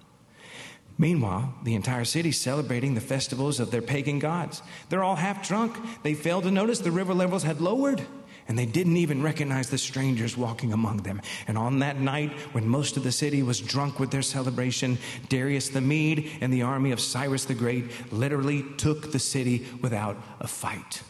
[1.00, 4.60] Meanwhile, the entire city celebrating the festivals of their pagan gods.
[4.90, 5.74] They're all half drunk.
[6.02, 8.02] They failed to notice the river levels had lowered,
[8.46, 11.22] and they didn't even recognize the strangers walking among them.
[11.48, 14.98] And on that night, when most of the city was drunk with their celebration,
[15.30, 20.18] Darius the Mede and the army of Cyrus the Great literally took the city without
[20.38, 21.02] a fight.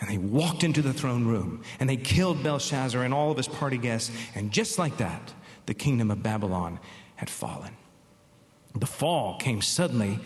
[0.00, 3.48] And they walked into the throne room and they killed Belshazzar and all of his
[3.48, 4.10] party guests.
[4.34, 5.34] And just like that,
[5.66, 6.80] the kingdom of Babylon
[7.16, 7.76] had fallen.
[8.76, 10.18] The fall came suddenly,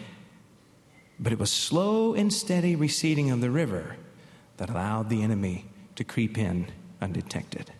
[1.21, 3.97] but it was slow and steady receding of the river
[4.57, 6.67] that allowed the enemy to creep in
[7.01, 7.71] undetected.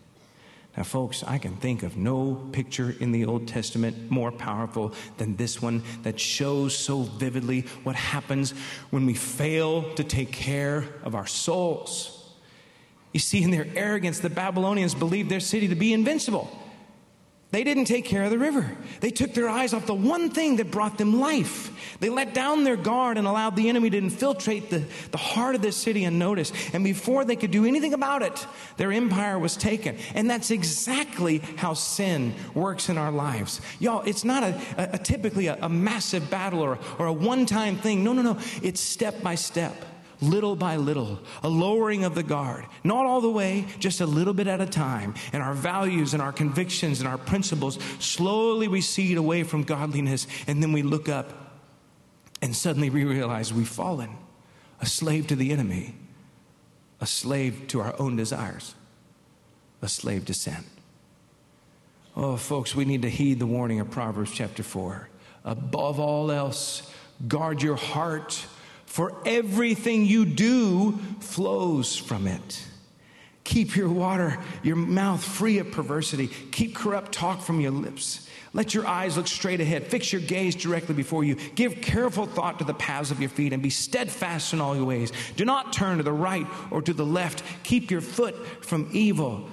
[0.77, 5.35] Now, folks, I can think of no picture in the Old Testament more powerful than
[5.35, 8.51] this one that shows so vividly what happens
[8.89, 12.33] when we fail to take care of our souls.
[13.11, 16.49] You see, in their arrogance, the Babylonians believed their city to be invincible.
[17.51, 18.77] They didn't take care of the river.
[19.01, 21.97] They took their eyes off the one thing that brought them life.
[21.99, 25.61] They let down their guard and allowed the enemy to infiltrate the, the heart of
[25.61, 26.55] this city unnoticed.
[26.71, 28.47] And before they could do anything about it,
[28.77, 29.97] their empire was taken.
[30.15, 33.59] And that's exactly how sin works in our lives.
[33.79, 37.45] Y'all, it's not a, a, a typically a, a massive battle or, or a one
[37.45, 38.01] time thing.
[38.01, 38.39] No, no, no.
[38.63, 39.75] It's step by step
[40.21, 44.33] little by little, a lowering of the guard, not all the way, just a little
[44.33, 45.15] bit at a time.
[45.33, 50.27] And our values and our convictions and our principles slowly recede away from godliness.
[50.47, 51.33] And then we look up
[52.41, 54.15] and suddenly we realize we've fallen,
[54.79, 55.95] a slave to the enemy,
[56.99, 58.75] a slave to our own desires,
[59.81, 60.63] a slave to sin.
[62.15, 65.07] Oh, folks, we need to heed the warning of Proverbs chapter 4.
[65.45, 66.91] Above all else,
[67.27, 68.45] guard your heart
[68.91, 72.67] for everything you do flows from it.
[73.45, 76.27] Keep your water, your mouth free of perversity.
[76.27, 78.27] Keep corrupt talk from your lips.
[78.51, 79.87] Let your eyes look straight ahead.
[79.87, 81.35] Fix your gaze directly before you.
[81.55, 84.83] Give careful thought to the paths of your feet and be steadfast in all your
[84.83, 85.13] ways.
[85.37, 87.43] Do not turn to the right or to the left.
[87.63, 88.35] Keep your foot
[88.65, 89.47] from evil.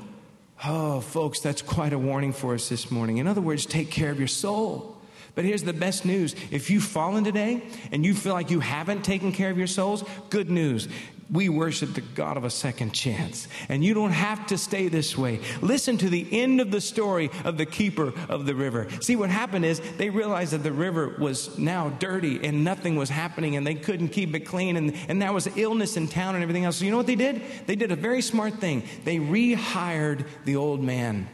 [0.64, 3.18] Oh, folks, that's quite a warning for us this morning.
[3.18, 4.97] In other words, take care of your soul.
[5.38, 7.62] But here's the best news if you've fallen today
[7.92, 10.88] and you feel like you haven't taken care of your souls, good news.
[11.30, 13.46] We worship the God of a second chance.
[13.68, 15.38] And you don't have to stay this way.
[15.62, 18.88] Listen to the end of the story of the keeper of the river.
[19.00, 23.08] See, what happened is they realized that the river was now dirty and nothing was
[23.08, 24.76] happening and they couldn't keep it clean.
[24.76, 26.78] And, and there was illness in town and everything else.
[26.78, 27.42] So, you know what they did?
[27.68, 28.82] They did a very smart thing.
[29.04, 31.28] They rehired the old man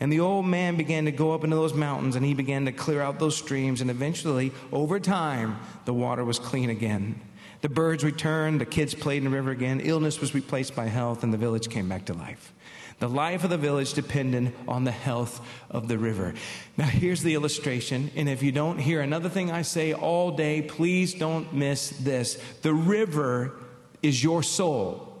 [0.00, 2.72] and the old man began to go up into those mountains and he began to
[2.72, 3.80] clear out those streams.
[3.80, 7.20] And eventually, over time, the water was clean again.
[7.60, 11.24] The birds returned, the kids played in the river again, illness was replaced by health,
[11.24, 12.52] and the village came back to life.
[13.00, 15.40] The life of the village depended on the health
[15.70, 16.34] of the river.
[16.76, 18.10] Now, here's the illustration.
[18.16, 22.40] And if you don't hear another thing I say all day, please don't miss this.
[22.62, 23.54] The river
[24.02, 25.16] is your soul,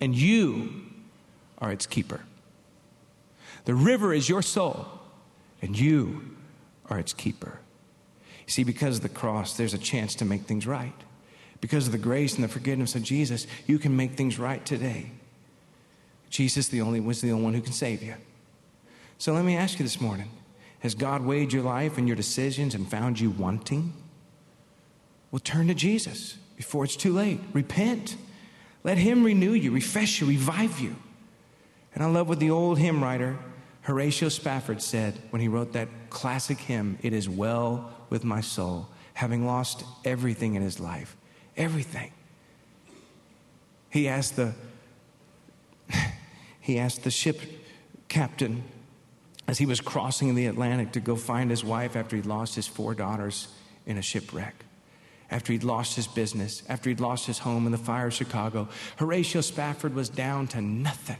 [0.00, 0.72] and you
[1.58, 2.20] are its keeper.
[3.66, 4.86] The river is your soul,
[5.60, 6.22] and you
[6.88, 7.58] are its keeper.
[8.46, 10.94] You see, because of the cross, there's a chance to make things right.
[11.60, 15.10] Because of the grace and the forgiveness of Jesus, you can make things right today.
[16.30, 18.14] Jesus the only was the only one who can save you.
[19.18, 20.30] So let me ask you this morning
[20.80, 23.92] Has God weighed your life and your decisions and found you wanting?
[25.32, 27.40] Well, turn to Jesus before it's too late.
[27.52, 28.16] Repent.
[28.84, 30.94] Let Him renew you, refresh you, revive you.
[31.96, 33.38] And I love what the old hymn writer
[33.86, 38.88] Horatio Spafford said when he wrote that classic hymn, It is well with my soul,
[39.14, 41.16] having lost everything in his life.
[41.56, 42.10] Everything.
[43.88, 44.54] He asked the
[46.60, 47.40] he asked the ship
[48.08, 48.64] captain
[49.46, 52.66] as he was crossing the Atlantic to go find his wife after he'd lost his
[52.66, 53.46] four daughters
[53.86, 54.64] in a shipwreck,
[55.30, 58.66] after he'd lost his business, after he'd lost his home in the fire of Chicago.
[58.96, 61.18] Horatio Spafford was down to nothing.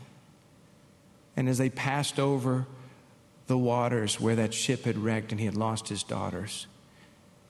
[1.36, 2.66] And as they passed over
[3.46, 6.66] the waters where that ship had wrecked and he had lost his daughters,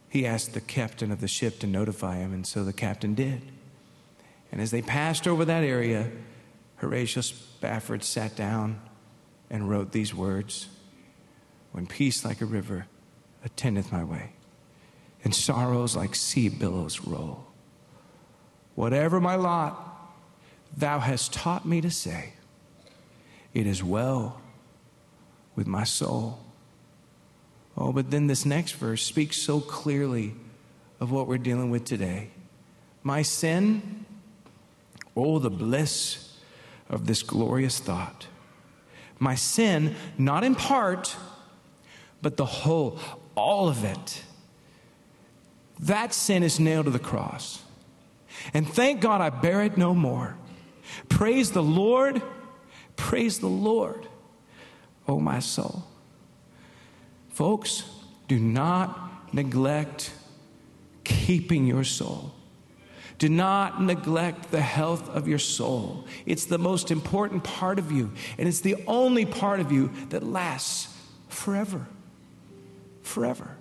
[0.09, 3.43] he asked the captain of the ship to notify him, and so the captain did.
[4.51, 6.11] And as they passed over that area,
[6.76, 8.80] Horatio Spafford sat down
[9.51, 10.68] and wrote these words
[11.72, 12.87] When peace like a river
[13.45, 14.32] attendeth my way,
[15.24, 17.47] and sorrows like sea billows roll,
[18.74, 20.14] whatever my lot,
[20.76, 22.32] thou hast taught me to say,
[23.57, 24.38] It is well
[25.54, 26.40] with my soul.
[27.74, 30.34] Oh, but then this next verse speaks so clearly
[31.00, 32.28] of what we're dealing with today.
[33.02, 34.04] My sin,
[35.16, 36.36] oh, the bliss
[36.90, 38.26] of this glorious thought.
[39.18, 41.16] My sin, not in part,
[42.20, 42.98] but the whole,
[43.34, 44.22] all of it.
[45.80, 47.62] That sin is nailed to the cross.
[48.52, 50.36] And thank God I bear it no more.
[51.09, 52.20] Praise the Lord.
[52.97, 54.09] Praise the Lord,
[55.07, 55.84] oh my soul.
[57.28, 57.84] Folks,
[58.28, 60.12] do not neglect
[61.05, 62.32] keeping your soul.
[63.18, 66.07] Do not neglect the health of your soul.
[66.26, 70.22] It's the most important part of you, and it's the only part of you that
[70.22, 70.94] lasts
[71.28, 71.86] forever.
[73.03, 73.57] Forever.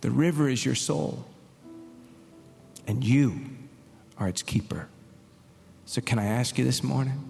[0.00, 1.24] The river is your soul,
[2.86, 3.40] and you
[4.18, 4.88] are its keeper.
[5.86, 7.22] So, can I ask you this morning?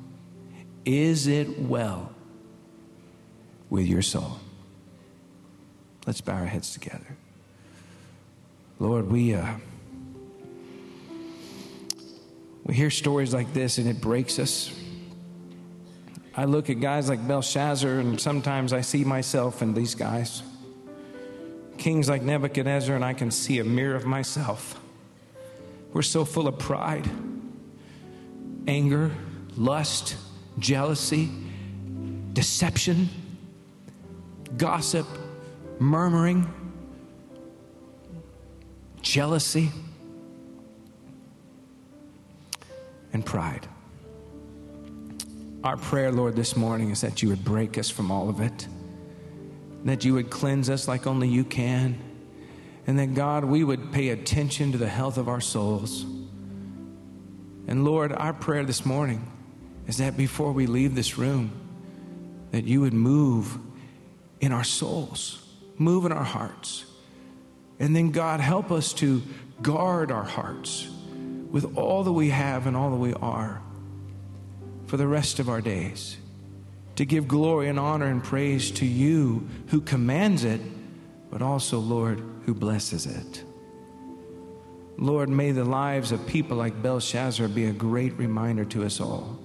[0.84, 2.12] Is it well
[3.70, 4.38] with your soul?
[6.06, 7.16] Let's bow our heads together.
[8.78, 9.34] Lord, we.
[9.34, 9.54] Uh,
[12.64, 14.72] we hear stories like this and it breaks us.
[16.34, 20.42] I look at guys like Belshazzar and sometimes I see myself in these guys.
[21.76, 24.80] Kings like Nebuchadnezzar, and I can see a mirror of myself.
[25.92, 27.08] We're so full of pride,
[28.66, 29.10] anger,
[29.56, 30.16] lust,
[30.58, 31.28] jealousy,
[32.32, 33.08] deception,
[34.56, 35.06] gossip,
[35.78, 36.46] murmuring,
[39.02, 39.70] jealousy.
[43.14, 43.66] and pride.
[45.62, 48.68] Our prayer, Lord, this morning is that you would break us from all of it,
[49.84, 51.96] that you would cleanse us like only you can,
[52.86, 56.04] and that, God, we would pay attention to the health of our souls.
[57.66, 59.30] And Lord, our prayer this morning
[59.86, 61.50] is that before we leave this room,
[62.50, 63.58] that you would move
[64.40, 65.46] in our souls,
[65.78, 66.84] move in our hearts.
[67.78, 69.22] And then, God, help us to
[69.62, 70.88] guard our hearts
[71.50, 73.62] with all that we have and all that we are
[74.86, 76.16] for the rest of our days.
[76.96, 80.60] To give glory and honor and praise to you who commands it,
[81.30, 83.42] but also, Lord, who blesses it.
[84.96, 89.38] Lord, may the lives of people like Belshazzar be a great reminder to us all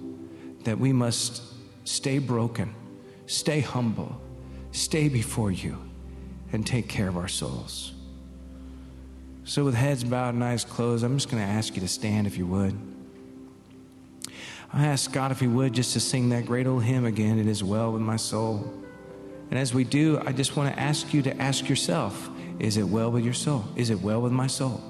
[0.64, 1.42] that we must
[1.84, 2.74] stay broken,
[3.26, 4.20] stay humble,
[4.72, 5.76] stay before you,
[6.52, 7.92] and take care of our souls.
[9.44, 12.26] So, with heads bowed and eyes closed, I'm just going to ask you to stand
[12.26, 12.78] if you would.
[14.72, 17.48] I ask God if He would just to sing that great old hymn again, It
[17.48, 18.72] Is Well With My Soul.
[19.50, 22.30] And as we do, I just want to ask you to ask yourself
[22.60, 23.64] Is it well with your soul?
[23.74, 24.80] Is it well with my soul?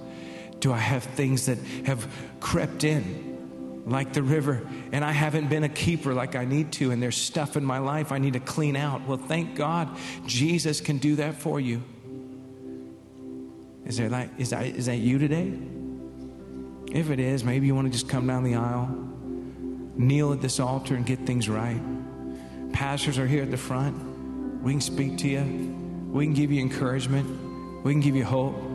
[0.61, 2.07] Do I have things that have
[2.39, 6.91] crept in like the river and I haven't been a keeper like I need to,
[6.91, 9.07] and there's stuff in my life I need to clean out?
[9.07, 9.89] Well, thank God
[10.27, 11.83] Jesus can do that for you.
[13.87, 15.53] Is there like is that is that you today?
[16.93, 18.89] If it is, maybe you want to just come down the aisle,
[19.97, 21.81] kneel at this altar and get things right.
[22.73, 24.63] Pastors are here at the front.
[24.63, 25.43] We can speak to you.
[26.11, 27.85] We can give you encouragement.
[27.85, 28.70] We can give you hope.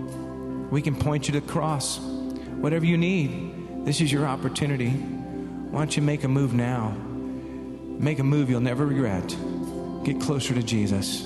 [0.76, 1.99] We can point you to the cross.
[1.99, 4.89] Whatever you need, this is your opportunity.
[4.89, 6.89] Why don't you make a move now?
[6.89, 9.26] Make a move you'll never regret.
[10.03, 11.23] Get closer to Jesus.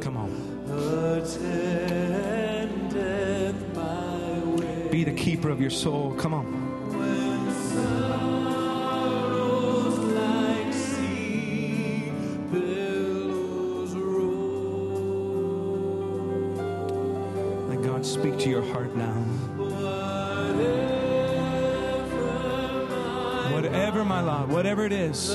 [0.00, 0.30] Come on.
[4.90, 6.14] Be the keeper of your soul.
[6.14, 6.63] Come on.
[23.52, 25.34] Whatever my lot, whatever it is,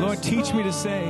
[0.00, 1.04] Lord, teach me to say,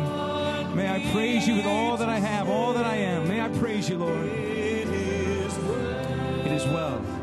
[0.74, 3.28] May I praise you with all that I have, all that I am.
[3.28, 4.26] May I praise you, Lord.
[4.26, 7.15] It is well.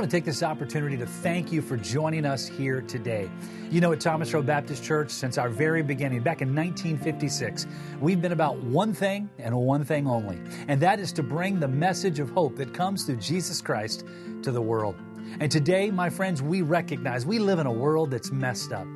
[0.00, 3.28] Want to take this opportunity to thank you for joining us here today.
[3.70, 7.66] You know, at Thomas Road Baptist Church, since our very beginning, back in 1956,
[8.00, 11.68] we've been about one thing and one thing only, and that is to bring the
[11.68, 14.06] message of hope that comes through Jesus Christ
[14.40, 14.94] to the world.
[15.38, 18.86] And today, my friends, we recognize we live in a world that's messed up.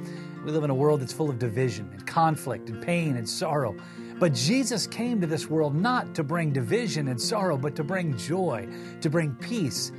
[0.42, 3.76] We live in a world that's full of division and conflict and pain and sorrow.
[4.18, 8.16] But Jesus came to this world not to bring division and sorrow, but to bring
[8.16, 8.66] joy,
[9.02, 9.92] to bring peace,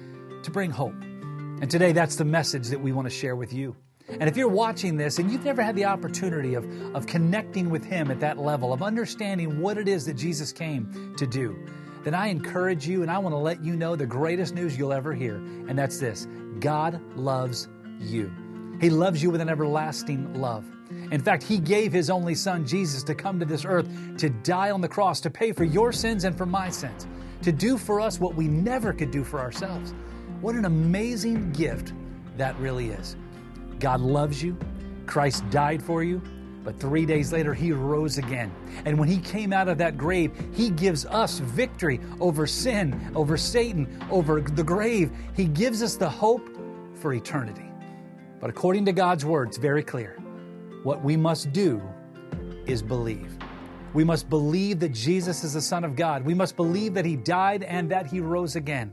[0.45, 0.95] to bring hope.
[1.61, 3.75] And today, that's the message that we want to share with you.
[4.07, 6.65] And if you're watching this and you've never had the opportunity of,
[6.95, 11.15] of connecting with Him at that level, of understanding what it is that Jesus came
[11.17, 11.57] to do,
[12.03, 14.93] then I encourage you and I want to let you know the greatest news you'll
[14.93, 15.37] ever hear.
[15.37, 16.27] And that's this
[16.59, 17.67] God loves
[17.99, 18.31] you.
[18.79, 20.65] He loves you with an everlasting love.
[21.11, 24.69] In fact, He gave His only Son, Jesus, to come to this earth to die
[24.69, 27.07] on the cross, to pay for your sins and for my sins,
[27.41, 29.93] to do for us what we never could do for ourselves.
[30.41, 31.93] What an amazing gift
[32.38, 33.15] that really is.
[33.79, 34.57] God loves you.
[35.05, 36.21] Christ died for you.
[36.63, 38.51] But three days later, he rose again.
[38.86, 43.38] And when he came out of that grave, he gives us victory over sin, over
[43.38, 45.11] Satan, over the grave.
[45.36, 46.49] He gives us the hope
[46.95, 47.69] for eternity.
[48.39, 50.17] But according to God's word, it's very clear.
[50.81, 51.81] What we must do
[52.65, 53.38] is believe.
[53.93, 56.25] We must believe that Jesus is the Son of God.
[56.25, 58.91] We must believe that he died and that he rose again.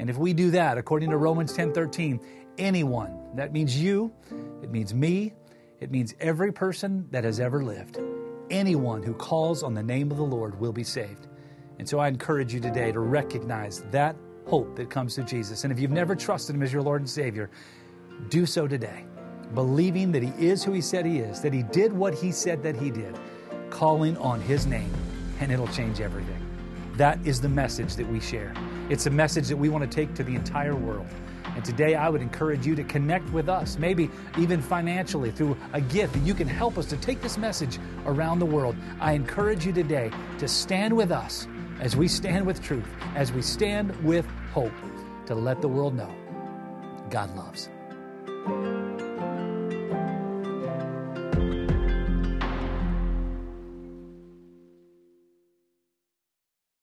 [0.00, 2.20] And if we do that, according to Romans 10:13,
[2.56, 4.10] anyone, that means you,
[4.62, 5.34] it means me,
[5.78, 7.98] it means every person that has ever lived,
[8.48, 11.28] anyone who calls on the name of the Lord will be saved.
[11.78, 15.64] And so I encourage you today to recognize that hope that comes through Jesus.
[15.64, 17.50] And if you've never trusted Him as your Lord and Savior,
[18.30, 19.04] do so today,
[19.54, 22.62] believing that He is who He said He is, that He did what He said
[22.62, 23.18] that He did,
[23.68, 24.92] calling on His name,
[25.40, 26.39] and it'll change everything.
[26.96, 28.54] That is the message that we share.
[28.88, 31.06] It's a message that we want to take to the entire world.
[31.44, 35.80] And today I would encourage you to connect with us, maybe even financially through a
[35.80, 38.76] gift that you can help us to take this message around the world.
[39.00, 41.48] I encourage you today to stand with us
[41.80, 44.72] as we stand with truth, as we stand with hope,
[45.26, 46.14] to let the world know
[47.10, 47.68] God loves.